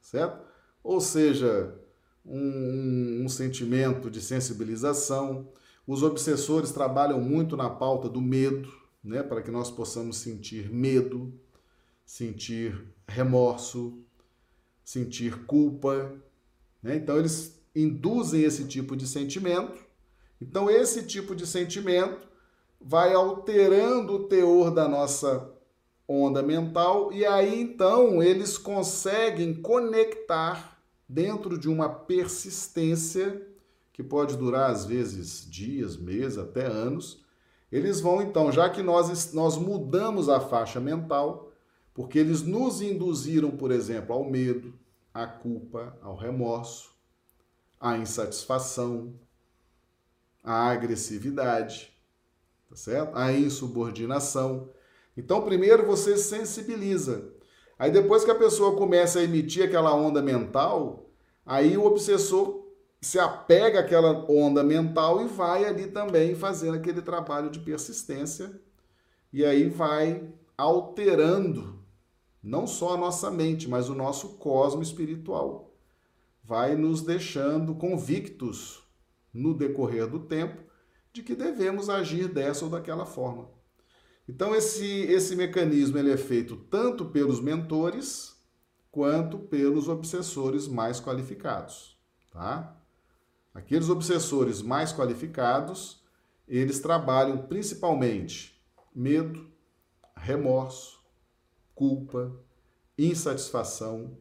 [0.00, 0.44] certo?
[0.82, 1.78] Ou seja,
[2.24, 5.48] um, um, sentimento de sensibilização.
[5.86, 11.32] Os obsessores trabalham muito na pauta do medo, né, para que nós possamos sentir medo,
[12.04, 13.98] sentir remorso,
[14.84, 16.14] sentir culpa.
[16.82, 16.96] Né?
[16.96, 19.81] Então, eles induzem esse tipo de sentimento.
[20.42, 22.28] Então, esse tipo de sentimento
[22.80, 25.50] vai alterando o teor da nossa
[26.06, 30.76] onda mental e aí então eles conseguem conectar
[31.08, 33.46] dentro de uma persistência
[33.92, 37.22] que pode durar às vezes dias, meses, até anos,
[37.70, 41.52] eles vão então, já que nós, nós mudamos a faixa mental,
[41.94, 44.74] porque eles nos induziram, por exemplo, ao medo,
[45.12, 46.90] à culpa, ao remorso,
[47.78, 49.14] à insatisfação,
[50.42, 51.92] à agressividade,
[52.68, 53.16] tá certo?
[53.16, 54.70] À insubordinação.
[55.16, 57.32] Então, primeiro você sensibiliza.
[57.78, 61.10] Aí depois que a pessoa começa a emitir aquela onda mental,
[61.44, 62.62] aí o obsessor
[63.00, 68.60] se apega àquela onda mental e vai ali também fazendo aquele trabalho de persistência
[69.32, 71.82] e aí vai alterando
[72.42, 75.74] não só a nossa mente, mas o nosso cosmo espiritual.
[76.44, 78.81] Vai nos deixando convictos
[79.32, 80.62] no decorrer do tempo
[81.12, 83.48] de que devemos agir dessa ou daquela forma.
[84.28, 88.40] Então esse esse mecanismo ele é feito tanto pelos mentores
[88.90, 91.98] quanto pelos obsessores mais qualificados,
[92.30, 92.76] tá?
[93.54, 96.02] Aqueles obsessores mais qualificados,
[96.46, 98.62] eles trabalham principalmente
[98.94, 99.50] medo,
[100.16, 101.02] remorso,
[101.74, 102.32] culpa,
[102.96, 104.16] insatisfação,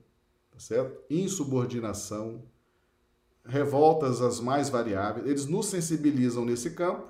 [0.51, 1.01] tá certo?
[1.09, 2.43] Insubordinação,
[3.45, 7.09] revoltas as mais variáveis, eles nos sensibilizam nesse campo.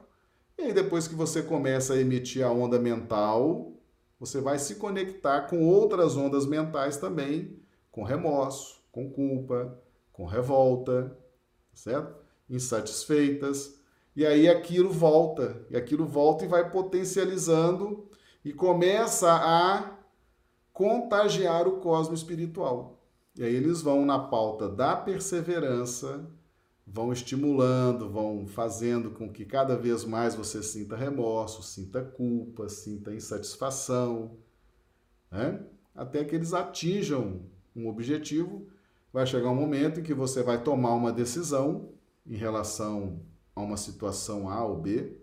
[0.58, 3.74] E aí depois que você começa a emitir a onda mental,
[4.20, 7.60] você vai se conectar com outras ondas mentais também,
[7.91, 9.78] com remorso, com culpa,
[10.13, 11.17] com revolta,
[11.72, 12.15] tá certo?
[12.50, 13.80] Insatisfeitas.
[14.15, 18.10] E aí aquilo volta, e aquilo volta e vai potencializando
[18.44, 19.98] e começa a
[20.74, 23.00] contagiar o cosmo espiritual.
[23.36, 26.30] E aí eles vão na pauta da perseverança,
[26.86, 33.13] vão estimulando, vão fazendo com que cada vez mais você sinta remorso, sinta culpa, sinta
[33.13, 34.38] insatisfação,
[35.32, 35.65] né?
[35.96, 37.41] até que eles atinjam
[37.76, 38.67] um objetivo.
[39.13, 41.89] Vai chegar um momento em que você vai tomar uma decisão
[42.26, 43.22] em relação
[43.56, 45.17] a uma situação A ou B,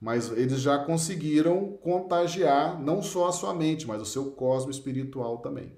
[0.00, 5.38] mas eles já conseguiram contagiar não só a sua mente, mas o seu cosmo espiritual
[5.38, 5.72] também.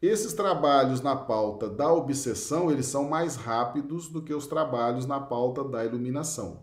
[0.00, 5.18] Esses trabalhos na pauta da obsessão, eles são mais rápidos do que os trabalhos na
[5.18, 6.62] pauta da iluminação,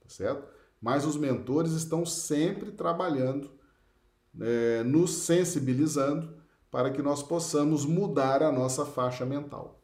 [0.00, 0.46] tá certo?
[0.82, 3.50] Mas os mentores estão sempre trabalhando,
[4.38, 6.36] é, nos sensibilizando
[6.70, 9.80] para que nós possamos mudar a nossa faixa mental.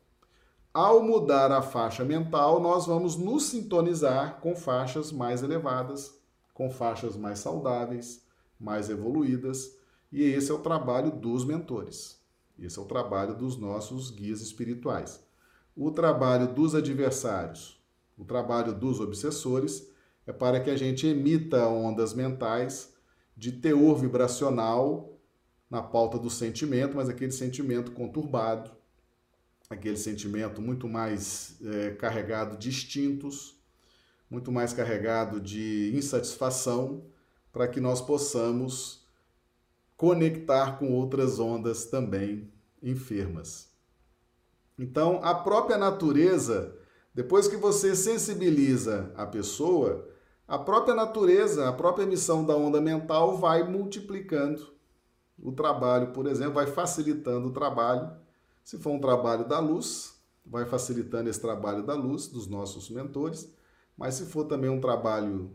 [0.72, 6.14] Ao mudar a faixa mental, nós vamos nos sintonizar com faixas mais elevadas,
[6.52, 8.26] com faixas mais saudáveis,
[8.58, 9.74] mais evoluídas,
[10.12, 12.19] e esse é o trabalho dos mentores.
[12.60, 15.24] Esse é o trabalho dos nossos guias espirituais.
[15.74, 17.82] O trabalho dos adversários,
[18.18, 19.88] o trabalho dos obsessores,
[20.26, 22.92] é para que a gente emita ondas mentais
[23.36, 25.18] de teor vibracional
[25.70, 28.70] na pauta do sentimento, mas aquele sentimento conturbado,
[29.70, 33.56] aquele sentimento muito mais é, carregado de instintos,
[34.28, 37.04] muito mais carregado de insatisfação,
[37.52, 38.99] para que nós possamos
[40.00, 42.50] conectar com outras ondas também
[42.82, 43.68] enfermas.
[44.78, 46.74] Então, a própria natureza,
[47.14, 50.08] depois que você sensibiliza a pessoa,
[50.48, 54.72] a própria natureza, a própria emissão da onda mental vai multiplicando
[55.38, 58.10] o trabalho, por exemplo, vai facilitando o trabalho.
[58.64, 63.54] Se for um trabalho da luz, vai facilitando esse trabalho da luz dos nossos mentores,
[63.98, 65.54] mas se for também um trabalho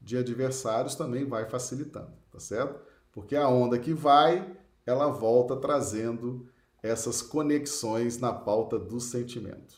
[0.00, 2.91] de adversários, também vai facilitando, tá certo?
[3.12, 6.48] Porque a onda que vai, ela volta trazendo
[6.82, 9.76] essas conexões na pauta do sentimento.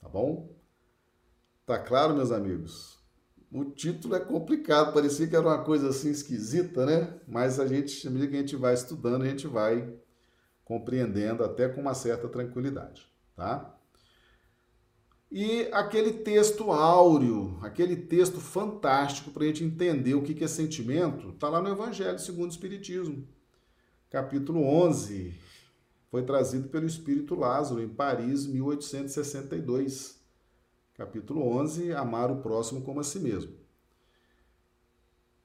[0.00, 0.54] Tá bom?
[1.66, 2.98] Tá claro, meus amigos?
[3.52, 7.18] O título é complicado, parecia que era uma coisa assim esquisita, né?
[7.26, 9.92] Mas a gente, à medida que a gente vai estudando, a gente vai
[10.64, 13.76] compreendendo até com uma certa tranquilidade, tá?
[15.30, 21.28] E aquele texto áureo, aquele texto fantástico para a gente entender o que é sentimento,
[21.28, 23.28] está lá no Evangelho segundo o Espiritismo,
[24.10, 25.32] capítulo 11.
[26.10, 30.18] Foi trazido pelo Espírito Lázaro em Paris, 1862.
[30.94, 33.52] Capítulo 11, amar o próximo como a si mesmo.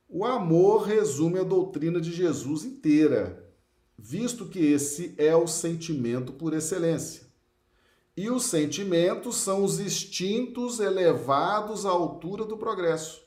[0.09, 3.53] O amor resume a doutrina de Jesus inteira,
[3.95, 7.24] visto que esse é o sentimento por excelência.
[8.17, 13.21] E os sentimentos são os instintos elevados à altura do progresso.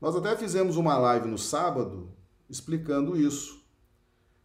[0.00, 2.10] Nós até fizemos uma live no sábado
[2.48, 3.62] explicando isso,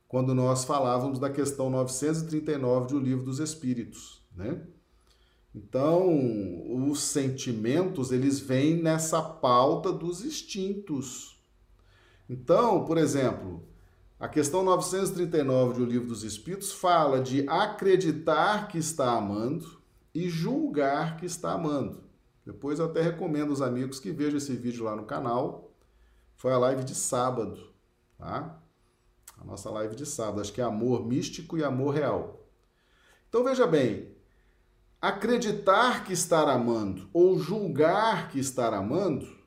[0.07, 4.61] quando nós falávamos da questão 939 do Livro dos Espíritos, né?
[5.53, 11.37] Então, os sentimentos, eles vêm nessa pauta dos instintos.
[12.29, 13.61] Então, por exemplo,
[14.21, 19.81] a questão 939 do Livro dos Espíritos fala de acreditar que está amando
[20.13, 22.03] e julgar que está amando.
[22.45, 25.71] Depois eu até recomendo aos amigos que vejam esse vídeo lá no canal.
[26.37, 27.73] Foi a live de sábado,
[28.15, 28.61] tá?
[29.39, 32.45] A nossa live de sábado, acho que é amor místico e amor real.
[33.27, 34.15] Então veja bem,
[35.01, 39.40] acreditar que estar amando ou julgar que estar amando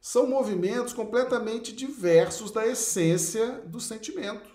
[0.00, 4.48] são movimentos completamente diversos da essência do sentimento.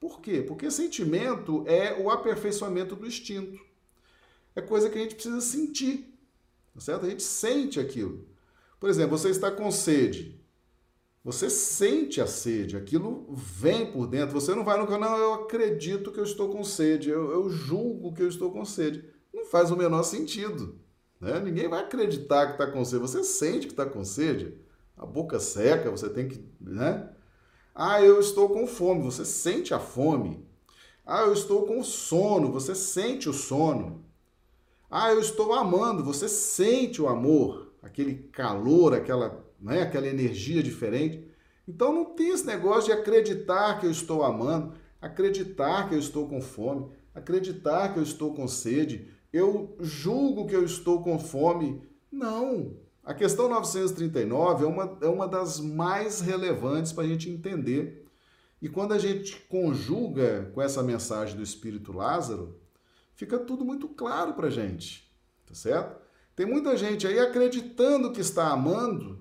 [0.00, 0.42] Por quê?
[0.42, 3.60] Porque sentimento é o aperfeiçoamento do instinto.
[4.54, 6.12] É coisa que a gente precisa sentir,
[6.74, 7.06] tá certo?
[7.06, 8.26] A gente sente aquilo.
[8.80, 10.40] Por exemplo, você está com sede.
[11.24, 14.34] Você sente a sede, aquilo vem por dentro.
[14.34, 18.12] Você não vai no canal, eu acredito que eu estou com sede, eu, eu julgo
[18.12, 19.04] que eu estou com sede.
[19.32, 20.80] Não faz o menor sentido.
[21.20, 21.38] Né?
[21.38, 23.02] Ninguém vai acreditar que está com sede.
[23.02, 24.60] Você sente que está com sede
[25.02, 27.10] a boca seca, você tem que, né?
[27.74, 30.46] Ah, eu estou com fome, você sente a fome.
[31.04, 34.04] Ah, eu estou com sono, você sente o sono.
[34.90, 41.26] Ah, eu estou amando, você sente o amor, aquele calor, aquela, né, aquela energia diferente.
[41.66, 44.74] Então não tem esse negócio de acreditar que eu estou amando.
[45.00, 50.54] acreditar que eu estou com fome, acreditar que eu estou com sede, eu julgo que
[50.54, 51.82] eu estou com fome.
[52.10, 52.76] Não!
[53.04, 58.06] A questão 939 é uma, é uma das mais relevantes para a gente entender.
[58.60, 62.60] E quando a gente conjuga com essa mensagem do Espírito Lázaro,
[63.16, 65.12] fica tudo muito claro para a gente,
[65.44, 66.00] tá certo?
[66.36, 69.18] Tem muita gente aí acreditando que está amando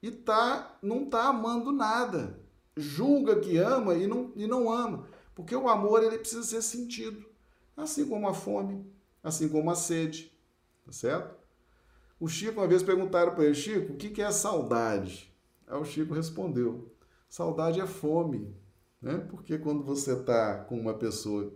[0.00, 2.38] e tá, não está amando nada.
[2.76, 5.08] Julga que ama e não, e não ama.
[5.34, 7.24] Porque o amor ele precisa ser sentido.
[7.76, 8.86] Assim como a fome,
[9.22, 10.32] assim como a sede.
[10.86, 11.43] Tá certo?
[12.24, 15.30] O Chico, uma vez perguntaram para ele, Chico, o que é saudade?
[15.66, 16.90] Aí o Chico respondeu:
[17.28, 18.56] saudade é fome.
[18.98, 19.18] Né?
[19.28, 21.54] Porque quando você está com uma pessoa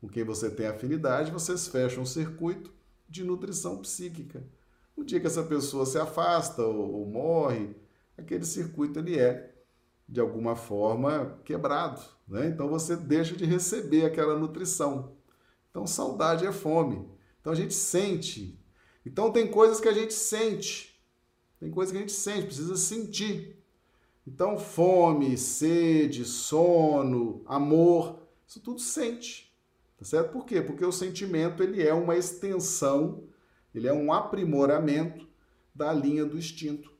[0.00, 2.72] com quem você tem afinidade, vocês fecham um circuito
[3.08, 4.46] de nutrição psíquica.
[4.94, 7.74] O dia que essa pessoa se afasta ou, ou morre,
[8.16, 9.56] aquele circuito ele é
[10.08, 12.46] de alguma forma quebrado, né?
[12.46, 15.16] Então você deixa de receber aquela nutrição.
[15.68, 17.10] Então saudade é fome.
[17.40, 18.64] Então a gente sente
[19.06, 21.00] então tem coisas que a gente sente.
[21.60, 23.56] Tem coisas que a gente sente, precisa sentir.
[24.26, 29.54] Então fome, sede, sono, amor, isso tudo sente.
[29.96, 30.32] Tá certo?
[30.32, 30.60] Por quê?
[30.60, 33.22] Porque o sentimento ele é uma extensão,
[33.72, 35.26] ele é um aprimoramento
[35.72, 36.92] da linha do instinto.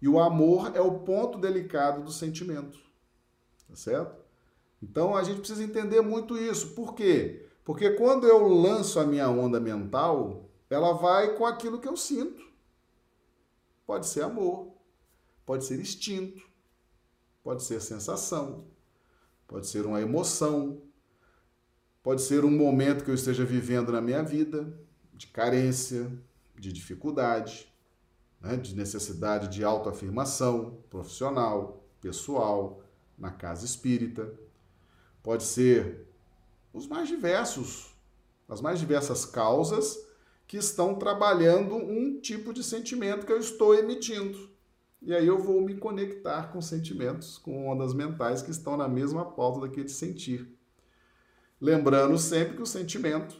[0.00, 2.78] E o amor é o ponto delicado do sentimento.
[3.68, 4.22] Tá certo?
[4.80, 6.68] Então a gente precisa entender muito isso.
[6.68, 7.46] Por quê?
[7.64, 12.46] Porque quando eu lanço a minha onda mental, ela vai com aquilo que eu sinto.
[13.86, 14.74] Pode ser amor,
[15.46, 16.46] pode ser instinto,
[17.42, 18.66] pode ser sensação,
[19.46, 20.82] pode ser uma emoção,
[22.02, 24.78] pode ser um momento que eu esteja vivendo na minha vida
[25.14, 26.12] de carência,
[26.54, 27.72] de dificuldade,
[28.40, 32.82] né, de necessidade de autoafirmação profissional, pessoal,
[33.16, 34.32] na casa espírita.
[35.22, 36.06] Pode ser
[36.72, 37.94] os mais diversos,
[38.48, 40.07] as mais diversas causas
[40.48, 44.48] que estão trabalhando um tipo de sentimento que eu estou emitindo.
[45.02, 49.26] E aí eu vou me conectar com sentimentos, com ondas mentais que estão na mesma
[49.26, 50.50] pauta daquele sentir.
[51.60, 53.36] Lembrando sempre que o sentimento,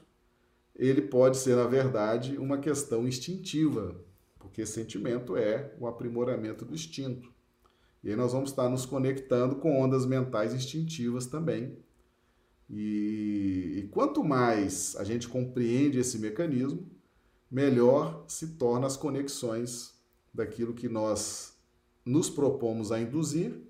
[0.76, 3.98] ele pode ser, na verdade, uma questão instintiva,
[4.38, 7.32] porque sentimento é o aprimoramento do instinto.
[8.04, 11.78] E aí nós vamos estar nos conectando com ondas mentais instintivas também.
[12.68, 16.97] E, e quanto mais a gente compreende esse mecanismo,
[17.50, 19.94] melhor se tornam as conexões
[20.32, 21.56] daquilo que nós
[22.04, 23.60] nos propomos a induzir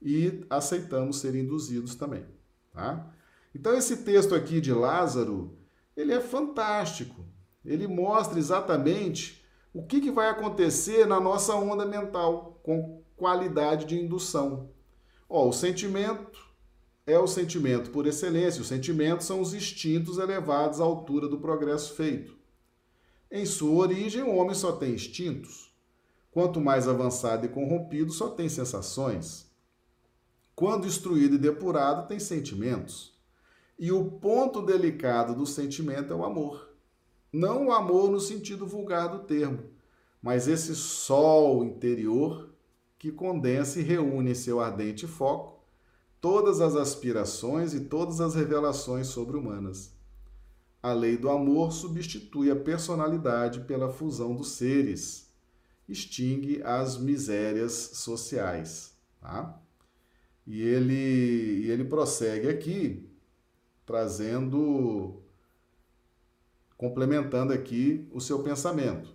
[0.00, 2.24] e aceitamos ser induzidos também,
[2.72, 3.12] tá?
[3.54, 5.58] Então esse texto aqui de Lázaro,
[5.96, 7.24] ele é fantástico.
[7.64, 9.44] Ele mostra exatamente
[9.74, 14.70] o que, que vai acontecer na nossa onda mental com qualidade de indução.
[15.28, 16.46] Ó, o sentimento
[17.06, 18.62] é o sentimento por excelência.
[18.62, 22.37] Os sentimentos são os instintos elevados à altura do progresso feito.
[23.30, 25.74] Em sua origem, o homem só tem instintos.
[26.30, 29.50] Quanto mais avançado e corrompido, só tem sensações.
[30.54, 33.16] Quando instruído e depurado, tem sentimentos.
[33.78, 36.68] E o ponto delicado do sentimento é o amor.
[37.32, 39.64] Não o amor no sentido vulgar do termo,
[40.22, 42.50] mas esse sol interior
[42.98, 45.62] que condensa e reúne em seu ardente foco
[46.20, 49.97] todas as aspirações e todas as revelações sobre-humanas.
[50.88, 55.30] A lei do amor substitui a personalidade pela fusão dos seres,
[55.86, 58.96] extingue as misérias sociais.
[59.20, 59.60] Tá?
[60.46, 63.06] E ele, ele prossegue aqui,
[63.84, 65.22] trazendo,
[66.78, 69.14] complementando aqui o seu pensamento.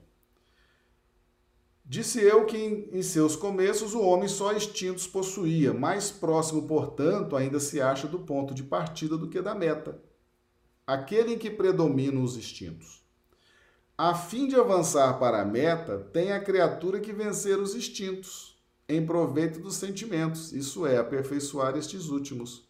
[1.84, 7.36] Disse eu que em, em seus começos o homem só instintos possuía, mais próximo, portanto,
[7.36, 10.13] ainda se acha do ponto de partida do que da meta
[10.86, 13.04] aquele em que predominam os instintos.
[13.98, 18.54] A fim de avançar para a meta, tem a criatura que vencer os instintos,
[18.90, 22.68] em proveito dos sentimentos, isso é, aperfeiçoar estes últimos.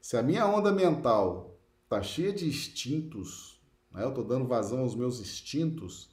[0.00, 4.94] Se a minha onda mental está cheia de instintos, né, eu estou dando vazão aos
[4.94, 6.10] meus instintos,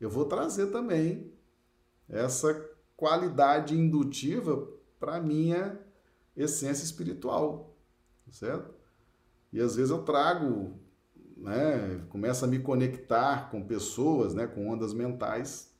[0.00, 1.32] eu vou trazer também
[2.08, 2.54] essa
[2.96, 4.68] qualidade indutiva
[4.98, 5.78] para a minha
[6.36, 7.76] essência espiritual,
[8.30, 8.77] certo?
[9.52, 10.78] E às vezes eu trago,
[11.36, 15.72] né, começo a me conectar com pessoas, né, com ondas mentais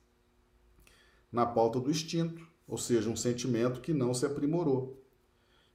[1.31, 5.03] na pauta do instinto, ou seja, um sentimento que não se aprimorou.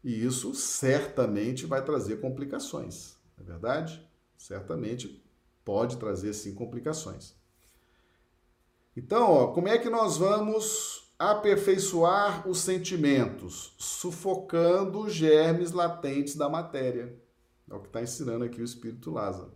[0.03, 4.07] E isso certamente vai trazer complicações, não é verdade?
[4.36, 5.24] Certamente
[5.64, 7.34] pode trazer sim complicações.
[8.97, 16.49] Então, ó, como é que nós vamos aperfeiçoar os sentimentos, sufocando os germes latentes da
[16.49, 17.16] matéria.
[17.70, 19.52] É o que está ensinando aqui o Espírito Lázaro.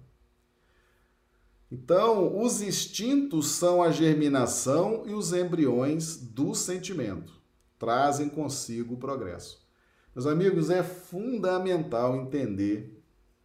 [1.70, 7.32] Então, os instintos são a germinação e os embriões do sentimento.
[7.78, 9.66] Trazem consigo o progresso.
[10.14, 12.98] Meus amigos, é fundamental entender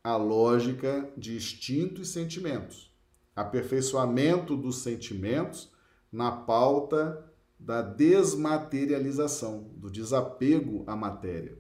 [0.04, 2.92] a lógica de instinto e sentimentos.
[3.36, 5.72] Aperfeiçoamento dos sentimentos
[6.12, 7.26] na pauta
[7.60, 11.58] da desmaterialização, do desapego à matéria.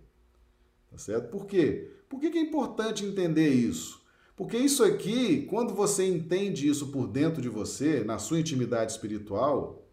[0.91, 1.29] Tá certo?
[1.29, 1.91] Por quê?
[2.13, 4.05] Por que é importante entender isso?
[4.35, 9.83] Porque isso aqui, quando você entende isso por dentro de você, na sua intimidade espiritual,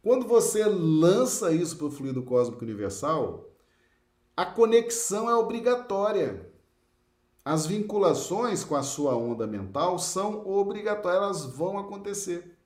[0.00, 3.50] quando você lança isso para o fluido cósmico universal,
[4.36, 6.48] a conexão é obrigatória.
[7.44, 12.56] As vinculações com a sua onda mental são obrigatórias, elas vão acontecer.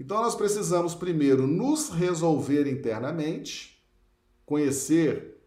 [0.00, 3.84] Então nós precisamos primeiro nos resolver internamente,
[4.46, 5.37] conhecer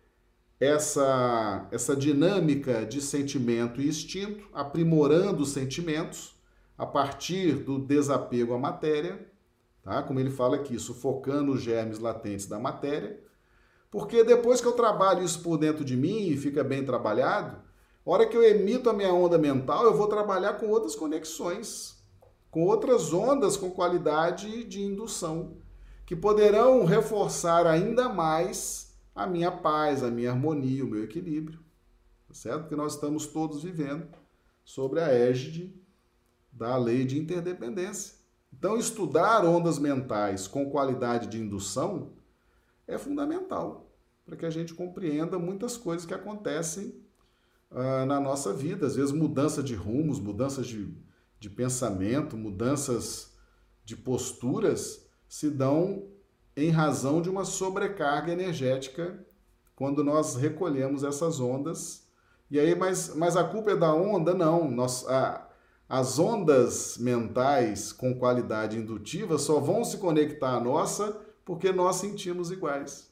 [0.62, 6.36] essa, essa dinâmica de sentimento e instinto, aprimorando os sentimentos
[6.78, 9.28] a partir do desapego à matéria,
[9.82, 10.04] tá?
[10.04, 13.20] como ele fala aqui, sufocando os germes latentes da matéria,
[13.90, 17.58] porque depois que eu trabalho isso por dentro de mim e fica bem trabalhado,
[18.06, 21.96] hora que eu emito a minha onda mental, eu vou trabalhar com outras conexões,
[22.52, 25.58] com outras ondas com qualidade de indução,
[26.06, 28.91] que poderão reforçar ainda mais
[29.24, 31.60] a minha paz, a minha harmonia, o meu equilíbrio.
[32.28, 32.68] Tá certo?
[32.68, 34.08] Que nós estamos todos vivendo
[34.64, 35.76] sobre a égide
[36.52, 38.16] da lei de interdependência.
[38.54, 42.12] Então, estudar ondas mentais com qualidade de indução
[42.88, 43.90] é fundamental
[44.26, 46.96] para que a gente compreenda muitas coisas que acontecem
[47.72, 48.86] uh, na nossa vida.
[48.86, 50.94] Às vezes, mudança de rumos, mudanças de,
[51.40, 53.34] de pensamento, mudanças
[53.84, 56.08] de posturas se dão
[56.56, 59.26] em razão de uma sobrecarga energética
[59.76, 62.08] quando nós recolhemos essas ondas.
[62.50, 64.34] E aí, mas, mas a culpa é da onda?
[64.34, 64.70] Não.
[64.70, 65.48] Nós, a,
[65.88, 72.52] as ondas mentais com qualidade indutiva só vão se conectar à nossa porque nós sentimos
[72.52, 73.12] iguais.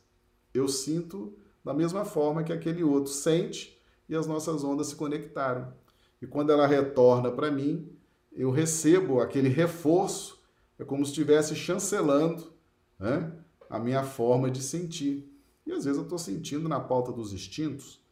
[0.53, 1.33] Eu sinto
[1.63, 5.73] da mesma forma que aquele outro sente e as nossas ondas se conectaram.
[6.21, 7.89] E quando ela retorna para mim,
[8.31, 10.39] eu recebo aquele reforço,
[10.77, 12.53] é como se estivesse chancelando
[12.99, 13.31] né?
[13.69, 15.31] a minha forma de sentir.
[15.65, 18.03] E às vezes eu estou sentindo na pauta dos instintos,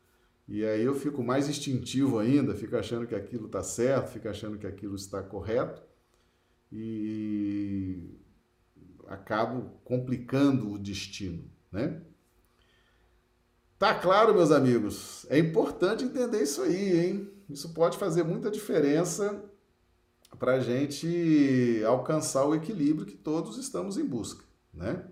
[0.47, 4.57] e aí eu fico mais instintivo ainda, fico achando que aquilo está certo, fico achando
[4.57, 5.81] que aquilo está correto,
[6.71, 8.15] e
[9.07, 12.01] acabo complicando o destino, né?
[13.79, 15.25] Tá claro, meus amigos?
[15.29, 17.31] É importante entender isso aí, hein?
[17.49, 19.43] Isso pode fazer muita diferença
[20.39, 24.46] para a gente alcançar o equilíbrio que todos estamos em busca
[24.77, 25.03] né?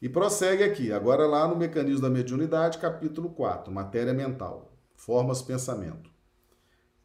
[0.00, 6.10] E prossegue aqui, agora lá no Mecanismo da Mediunidade, capítulo 4, Matéria Mental, Formas Pensamento.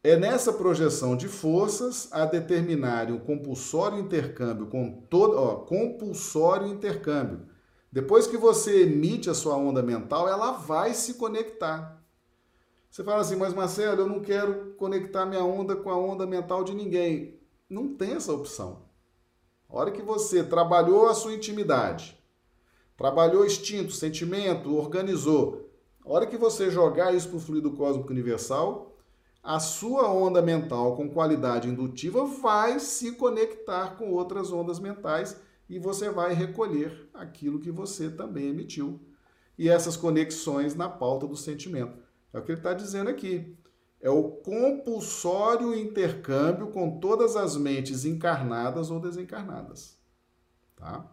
[0.03, 7.47] É nessa projeção de forças a determinarem o compulsório intercâmbio com todo, ó, compulsório intercâmbio.
[7.91, 12.01] Depois que você emite a sua onda mental, ela vai se conectar.
[12.89, 16.63] Você fala assim, mas Marcelo, eu não quero conectar minha onda com a onda mental
[16.63, 17.39] de ninguém.
[17.69, 18.90] Não tem essa opção.
[19.71, 22.21] A hora que você trabalhou a sua intimidade,
[22.97, 25.71] trabalhou instinto, sentimento, organizou,
[26.05, 28.97] a hora que você jogar isso para o fluido cósmico universal,
[29.41, 35.79] a sua onda mental com qualidade indutiva vai se conectar com outras ondas mentais e
[35.79, 38.99] você vai recolher aquilo que você também emitiu.
[39.57, 41.97] E essas conexões na pauta do sentimento.
[42.33, 43.55] É o que ele está dizendo aqui
[44.01, 49.97] é o compulsório intercâmbio com todas as mentes encarnadas ou desencarnadas.
[50.75, 51.05] Tá?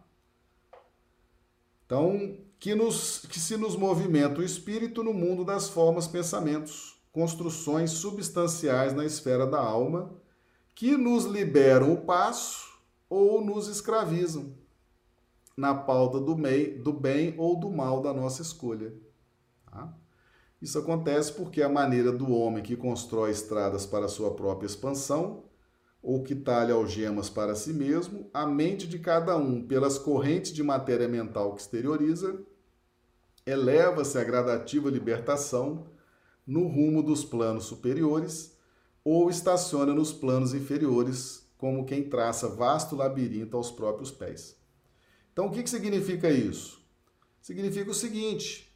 [1.85, 7.91] Então, que, nos, que se nos movimenta o espírito no mundo das formas, pensamentos, construções
[7.91, 10.15] substanciais na esfera da alma,
[10.73, 12.79] que nos liberam o passo
[13.09, 14.55] ou nos escravizam
[15.55, 18.93] na pauta do, mei, do bem ou do mal da nossa escolha.
[19.69, 19.93] Tá?
[20.61, 25.45] Isso acontece porque a maneira do homem que constrói estradas para sua própria expansão,
[26.01, 30.63] ou que talha algemas para si mesmo, a mente de cada um, pelas correntes de
[30.63, 32.39] matéria mental que exterioriza,
[33.45, 35.87] eleva-se à gradativa libertação
[36.45, 38.57] no rumo dos planos superiores
[39.03, 44.57] ou estaciona nos planos inferiores, como quem traça vasto labirinto aos próprios pés.
[45.33, 46.81] Então, o que, que significa isso?
[47.41, 48.68] Significa o seguinte: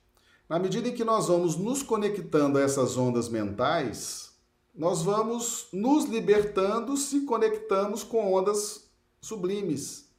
[0.48, 4.32] na medida em que nós vamos nos conectando a essas ondas mentais,
[4.74, 8.90] nós vamos nos libertando se conectamos com ondas
[9.22, 10.10] sublimes,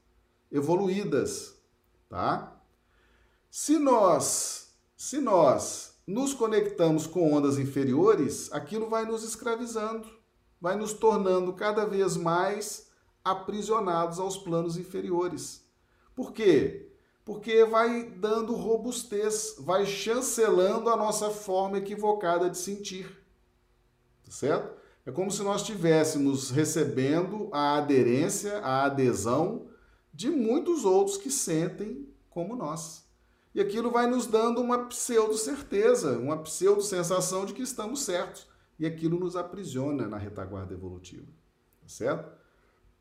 [0.50, 1.54] evoluídas,
[2.08, 2.56] tá?
[3.50, 10.08] Se nós, se nós nos conectamos com ondas inferiores, aquilo vai nos escravizando,
[10.60, 12.88] vai nos tornando cada vez mais
[13.24, 15.64] aprisionados aos planos inferiores.
[16.14, 16.83] Por quê?
[17.24, 23.06] Porque vai dando robustez, vai chancelando a nossa forma equivocada de sentir.
[24.24, 24.76] Tá certo?
[25.06, 29.66] É como se nós estivéssemos recebendo a aderência, a adesão
[30.12, 33.04] de muitos outros que sentem como nós.
[33.54, 38.46] E aquilo vai nos dando uma pseudo-certeza, uma pseudo-sensação de que estamos certos.
[38.78, 41.28] E aquilo nos aprisiona na retaguarda evolutiva.
[41.80, 42.32] Tá certo?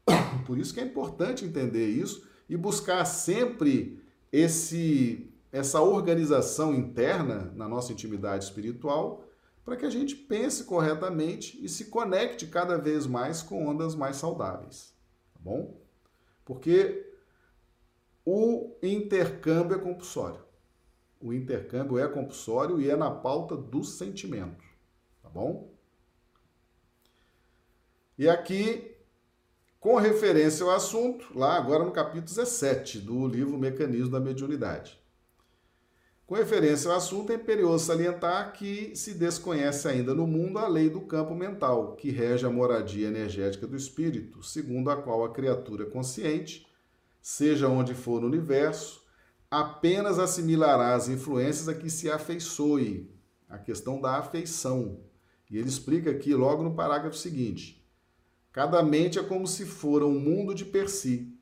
[0.46, 4.03] Por isso que é importante entender isso e buscar sempre
[4.34, 9.24] esse essa organização interna na nossa intimidade espiritual
[9.64, 14.16] para que a gente pense corretamente e se conecte cada vez mais com ondas mais
[14.16, 14.96] saudáveis,
[15.32, 15.80] tá bom?
[16.44, 17.14] Porque
[18.26, 20.44] o intercâmbio é compulsório.
[21.22, 24.66] O intercâmbio é compulsório e é na pauta do sentimento,
[25.22, 25.72] tá bom?
[28.18, 28.93] E aqui
[29.84, 34.98] com referência ao assunto, lá agora no capítulo 17 do livro Mecanismo da Mediunidade.
[36.26, 40.90] Com referência ao assunto, é imperioso salientar que se desconhece ainda no mundo a lei
[40.90, 45.86] do campo mental, que rege a moradia energética do espírito, segundo a qual a criatura
[45.86, 46.66] consciente,
[47.22, 49.04] seja onde for no universo,
[49.52, 53.14] apenas assimilará as influências a que se afeiçoe,
[53.50, 55.02] a questão da afeição.
[55.52, 57.83] E ele explica aqui logo no parágrafo seguinte:
[58.54, 61.36] Cada mente é como se fora um mundo de per si,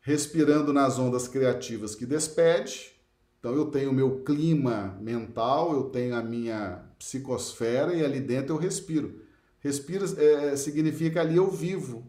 [0.00, 2.92] respirando nas ondas criativas que despede.
[3.38, 8.56] Então eu tenho o meu clima mental, eu tenho a minha psicosfera e ali dentro
[8.56, 9.22] eu respiro.
[9.60, 12.04] Respira é, significa ali eu vivo,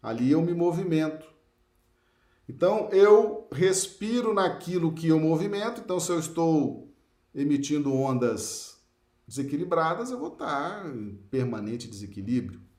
[0.00, 1.26] ali eu me movimento.
[2.48, 5.80] Então eu respiro naquilo que eu movimento.
[5.80, 6.94] Então se eu estou
[7.34, 8.80] emitindo ondas
[9.26, 12.69] desequilibradas, eu vou estar em permanente desequilíbrio.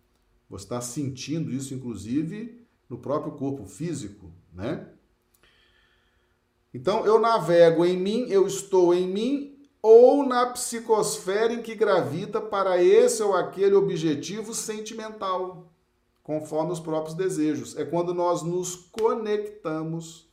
[0.51, 4.89] Você está sentindo isso, inclusive, no próprio corpo físico, né?
[6.73, 12.41] Então, eu navego em mim, eu estou em mim, ou na psicosfera em que gravita
[12.41, 15.71] para esse ou aquele objetivo sentimental,
[16.21, 17.77] conforme os próprios desejos.
[17.77, 20.29] É quando nós nos conectamos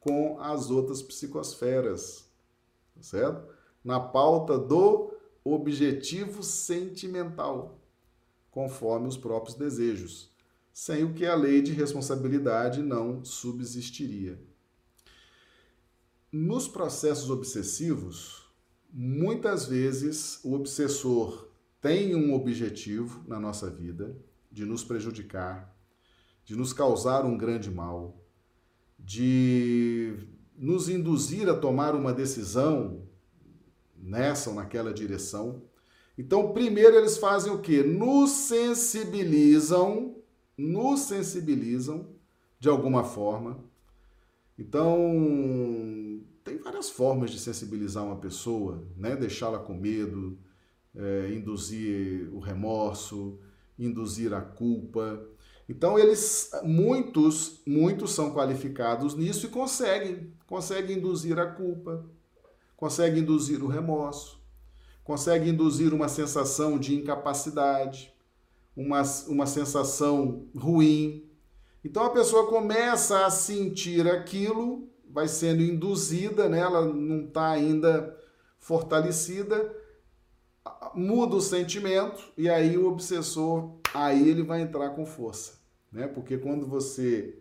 [0.00, 2.26] com as outras psicosferas,
[2.94, 3.46] tá certo?
[3.84, 5.12] Na pauta do
[5.44, 7.77] objetivo sentimental
[8.58, 10.32] conforme os próprios desejos,
[10.72, 14.36] sem o que a lei de responsabilidade não subsistiria.
[16.32, 18.50] Nos processos obsessivos,
[18.92, 24.18] muitas vezes o obsessor tem um objetivo na nossa vida
[24.50, 25.72] de nos prejudicar,
[26.44, 28.20] de nos causar um grande mal,
[28.98, 30.16] de
[30.56, 33.06] nos induzir a tomar uma decisão
[33.96, 35.62] nessa ou naquela direção
[36.18, 37.80] então, primeiro eles fazem o quê?
[37.84, 40.16] Nos sensibilizam,
[40.56, 42.08] nos sensibilizam
[42.58, 43.64] de alguma forma.
[44.58, 44.98] Então,
[46.42, 49.14] tem várias formas de sensibilizar uma pessoa, né?
[49.14, 50.36] Deixá-la com medo,
[50.92, 53.38] é, induzir o remorso,
[53.78, 55.24] induzir a culpa.
[55.68, 62.04] Então, eles, muitos, muitos são qualificados nisso e conseguem, conseguem induzir a culpa,
[62.76, 64.37] conseguem induzir o remorso
[65.08, 68.12] consegue induzir uma sensação de incapacidade,
[68.76, 71.26] uma, uma sensação ruim.
[71.82, 76.58] Então a pessoa começa a sentir aquilo, vai sendo induzida, né?
[76.58, 78.14] ela não está ainda
[78.58, 79.74] fortalecida,
[80.94, 85.54] muda o sentimento e aí o obsessor, aí ele vai entrar com força,
[85.90, 86.06] né?
[86.06, 87.34] Porque quando você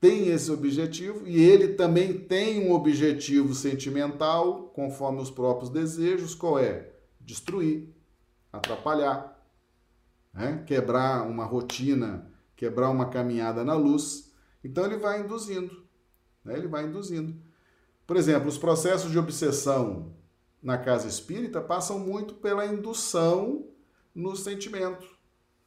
[0.00, 6.58] tem esse objetivo e ele também tem um objetivo sentimental, conforme os próprios desejos, qual
[6.58, 6.92] é?
[7.20, 7.88] Destruir,
[8.52, 9.44] atrapalhar,
[10.32, 10.62] né?
[10.66, 14.32] quebrar uma rotina, quebrar uma caminhada na luz.
[14.62, 15.84] Então ele vai induzindo,
[16.44, 16.56] né?
[16.56, 17.36] ele vai induzindo.
[18.06, 20.14] Por exemplo, os processos de obsessão
[20.62, 23.66] na casa espírita passam muito pela indução
[24.14, 25.06] no sentimento,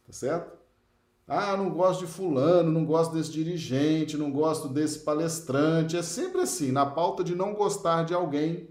[0.06, 0.61] tá certo?
[1.28, 5.96] Ah, não gosto de fulano, não gosto desse dirigente, não gosto desse palestrante.
[5.96, 8.70] É sempre assim, na pauta de não gostar de alguém,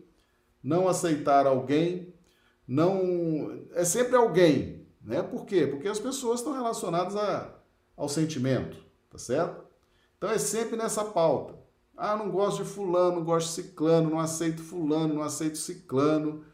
[0.63, 2.13] não aceitar alguém,
[2.67, 5.23] não é sempre alguém, né?
[5.23, 5.67] Por quê?
[5.67, 7.55] Porque as pessoas estão relacionadas a,
[7.97, 8.77] ao sentimento,
[9.11, 9.65] tá certo?
[10.19, 11.59] Então é sempre nessa pauta.
[11.97, 16.45] Ah, não gosto de fulano, não gosto de ciclano, não aceito fulano, não aceito ciclano.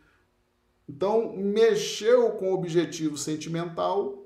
[0.88, 4.25] Então, mexeu com o objetivo sentimental,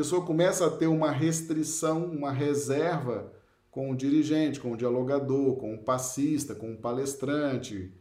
[0.00, 3.30] pessoa começa a ter uma restrição, uma reserva
[3.70, 7.92] com o dirigente, com o dialogador, com o passista, com o palestrante.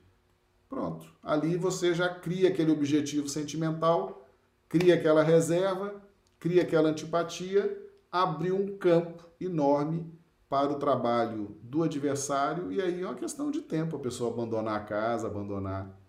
[0.69, 1.05] Pronto.
[1.21, 4.25] Ali você já cria aquele objetivo sentimental,
[4.69, 6.01] cria aquela reserva,
[6.39, 7.77] cria aquela antipatia,
[8.09, 10.09] abriu um campo enorme
[10.47, 14.77] para o trabalho do adversário e aí é uma questão de tempo a pessoa abandonar
[14.77, 15.99] a casa, abandonar.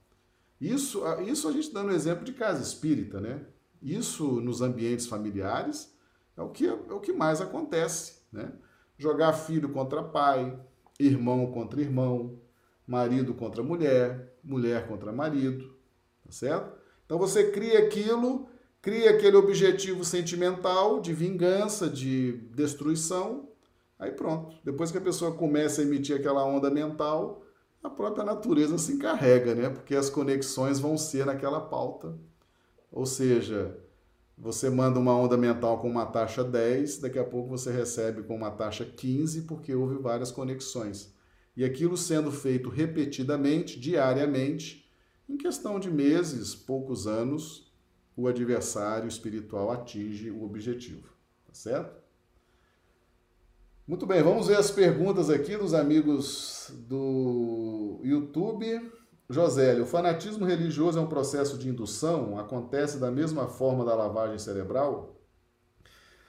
[0.61, 3.45] Isso, isso a gente dando exemplo de casa espírita, né?
[3.83, 5.95] Isso nos ambientes familiares
[6.37, 8.53] é o que, é o que mais acontece, né?
[8.99, 10.59] Jogar filho contra pai,
[10.99, 12.39] irmão contra irmão,
[12.87, 15.75] marido contra mulher, mulher contra marido,
[16.25, 16.79] tá certo?
[17.07, 18.49] Então você cria aquilo,
[18.83, 23.49] cria aquele objetivo sentimental de vingança, de destruição,
[23.99, 24.57] aí pronto.
[24.65, 27.43] Depois que a pessoa começa a emitir aquela onda mental,
[27.83, 29.71] a própria natureza se encarrega, né?
[29.71, 32.19] Porque as conexões vão ser naquela pauta.
[32.91, 33.79] Ou seja,
[34.37, 38.35] você manda uma onda mental com uma taxa 10, daqui a pouco você recebe com
[38.35, 41.15] uma taxa 15, porque houve várias conexões.
[41.57, 44.91] E aquilo sendo feito repetidamente, diariamente,
[45.29, 47.71] em questão de meses, poucos anos,
[48.17, 51.09] o adversário espiritual atinge o objetivo.
[51.47, 52.01] Tá certo?
[53.87, 58.91] Muito bem, vamos ver as perguntas aqui dos amigos do YouTube.
[59.31, 62.37] Josélio, o fanatismo religioso é um processo de indução?
[62.37, 65.23] Acontece da mesma forma da lavagem cerebral?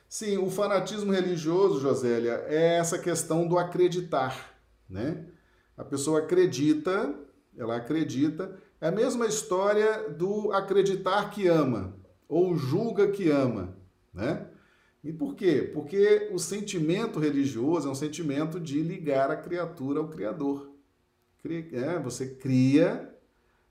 [0.08, 4.56] Sim, o fanatismo religioso, Josélia, é essa questão do acreditar,
[4.88, 5.26] né?
[5.76, 7.12] A pessoa acredita,
[7.58, 11.95] ela acredita, é a mesma história do acreditar que ama
[12.30, 13.76] ou julga que ama,
[14.14, 14.45] né?
[15.04, 15.72] E por quê?
[15.74, 20.70] Porque o sentimento religioso é um sentimento de ligar a criatura ao Criador
[21.74, 23.14] é, você cria.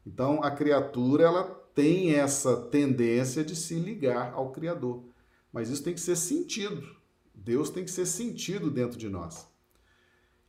[0.06, 1.44] Então a criatura ela
[1.74, 5.04] tem essa tendência de se ligar ao Criador.
[5.52, 6.96] Mas isso tem que ser sentido.
[7.34, 9.48] Deus tem que ser sentido dentro de nós.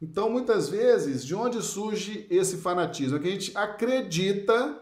[0.01, 3.17] Então, muitas vezes, de onde surge esse fanatismo?
[3.17, 4.81] É que a gente acredita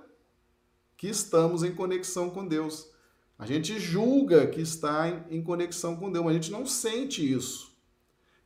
[0.96, 2.90] que estamos em conexão com Deus.
[3.38, 7.78] A gente julga que está em, conexão com Deus, mas a gente não sente isso.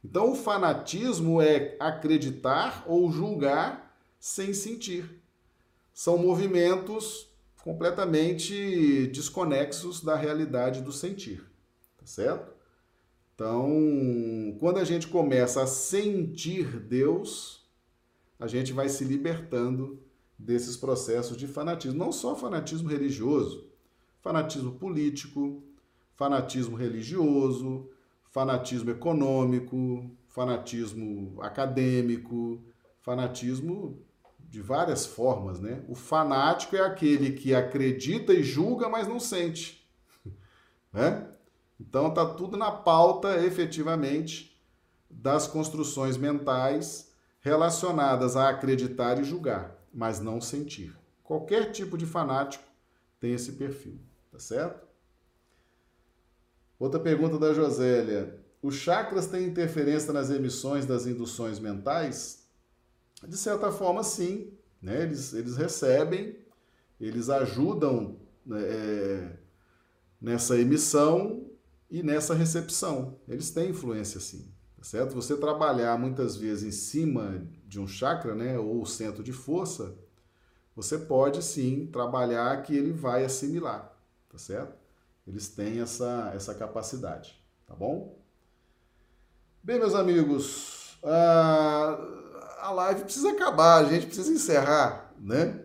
[0.04, 3.83] Então, o fanatismo é acreditar ou julgar
[4.24, 5.22] sem sentir.
[5.94, 7.30] São movimentos
[7.62, 11.44] completamente desconexos da realidade do sentir,
[11.98, 12.54] tá certo?
[13.36, 17.68] Então, quando a gente começa a sentir Deus,
[18.40, 20.02] a gente vai se libertando
[20.40, 23.70] desses processos de fanatismo, não só fanatismo religioso,
[24.22, 25.62] fanatismo político,
[26.16, 27.90] fanatismo religioso,
[28.32, 32.64] fanatismo econômico, fanatismo acadêmico,
[33.02, 34.02] fanatismo
[34.54, 35.84] de várias formas, né?
[35.88, 39.84] O fanático é aquele que acredita e julga, mas não sente,
[40.94, 41.28] né?
[41.80, 44.56] Então tá tudo na pauta, efetivamente,
[45.10, 50.96] das construções mentais relacionadas a acreditar e julgar, mas não sentir.
[51.24, 52.64] Qualquer tipo de fanático
[53.20, 54.00] tem esse perfil,
[54.32, 54.86] tá certo?
[56.78, 58.40] Outra pergunta da Josélia.
[58.62, 62.43] Os chakras têm interferência nas emissões das induções mentais?
[63.28, 64.54] De certa forma, sim.
[64.82, 65.04] Né?
[65.04, 66.38] Eles, eles recebem,
[67.00, 69.38] eles ajudam né, é,
[70.22, 71.50] nessa emissão
[71.90, 73.18] e nessa recepção.
[73.28, 74.52] Eles têm influência, sim.
[74.78, 75.16] Tá certo?
[75.16, 79.96] Você trabalhar muitas vezes em cima de um chakra, né, ou centro de força,
[80.76, 83.96] você pode sim trabalhar que ele vai assimilar,
[84.30, 84.76] tá certo?
[85.26, 88.18] Eles têm essa, essa capacidade, tá bom?
[89.64, 92.23] Bem, meus amigos, uh,
[92.64, 95.62] a live precisa acabar, a gente precisa encerrar, né?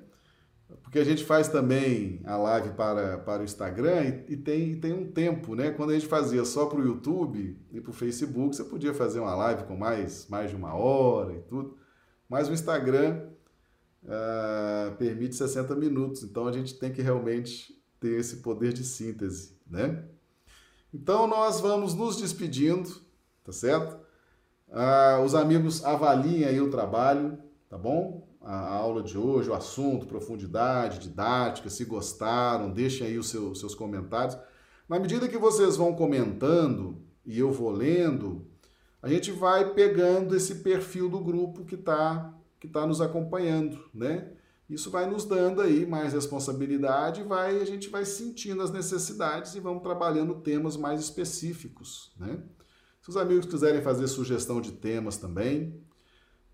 [0.83, 4.77] Porque a gente faz também a live para, para o Instagram e, e tem, e
[4.77, 5.71] tem um tempo, né?
[5.71, 9.21] Quando a gente fazia só para o YouTube e para o Facebook, você podia fazer
[9.21, 11.77] uma live com mais, mais de uma hora e tudo.
[12.29, 13.29] Mas o Instagram
[14.03, 19.57] uh, permite 60 minutos, então a gente tem que realmente ter esse poder de síntese,
[19.67, 20.05] né?
[20.93, 22.91] Então nós vamos nos despedindo,
[23.45, 24.08] tá certo?
[24.71, 27.39] Ah, os amigos avaliem aí o trabalho,
[27.69, 28.29] tá bom?
[28.41, 33.75] A, aula de hoje, o assunto, profundidade, didática, se gostaram, deixem aí os seu, seus
[33.75, 34.39] comentários.
[34.89, 38.47] Na medida que vocês vão comentando e eu vou lendo,
[39.03, 44.33] a gente vai pegando esse perfil do grupo que está que tá nos acompanhando, né?
[44.69, 49.61] Isso vai nos dando aí mais responsabilidade, vai a gente vai sentindo as necessidades e
[49.61, 52.43] vamos trabalhando temas mais específicos, né?
[53.09, 55.83] Se os amigos quiserem fazer sugestão de temas também,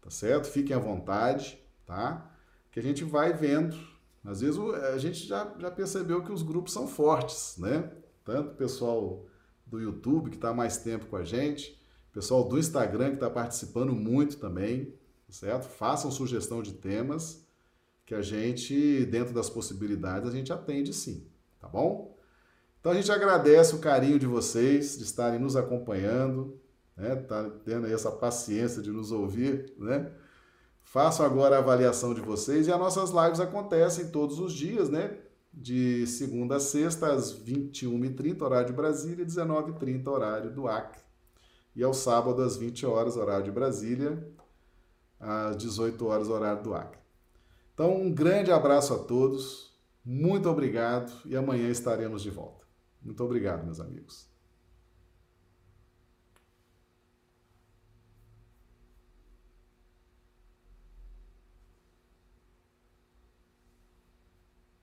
[0.00, 0.46] tá certo?
[0.46, 2.30] Fiquem à vontade, tá?
[2.70, 3.76] Que a gente vai vendo.
[4.24, 7.90] Às vezes a gente já, já percebeu que os grupos são fortes, né?
[8.24, 9.26] Tanto o pessoal
[9.66, 11.76] do YouTube, que está mais tempo com a gente,
[12.12, 14.94] Pessoal do Instagram que está participando muito também,
[15.28, 15.64] certo?
[15.64, 17.44] Façam sugestão de temas
[18.06, 21.26] que a gente, dentro das possibilidades, a gente atende sim,
[21.58, 22.13] tá bom?
[22.84, 26.60] Então a gente agradece o carinho de vocês, de estarem nos acompanhando,
[26.94, 27.16] né?
[27.16, 30.12] Tá tendo aí essa paciência de nos ouvir, né?
[30.82, 35.16] Façam agora a avaliação de vocês e as nossas lives acontecem todos os dias, né?
[35.50, 41.00] De segunda a sexta, às 21h30, horário de Brasília, e 19h30, horário do Acre
[41.74, 44.30] e ao sábado às 20 horas, horário de Brasília,
[45.18, 47.00] às 18 horas, horário do Acre.
[47.72, 49.72] Então, um grande abraço a todos,
[50.04, 52.63] muito obrigado e amanhã estaremos de volta.
[53.04, 54.33] Muito obrigado, meus amigos.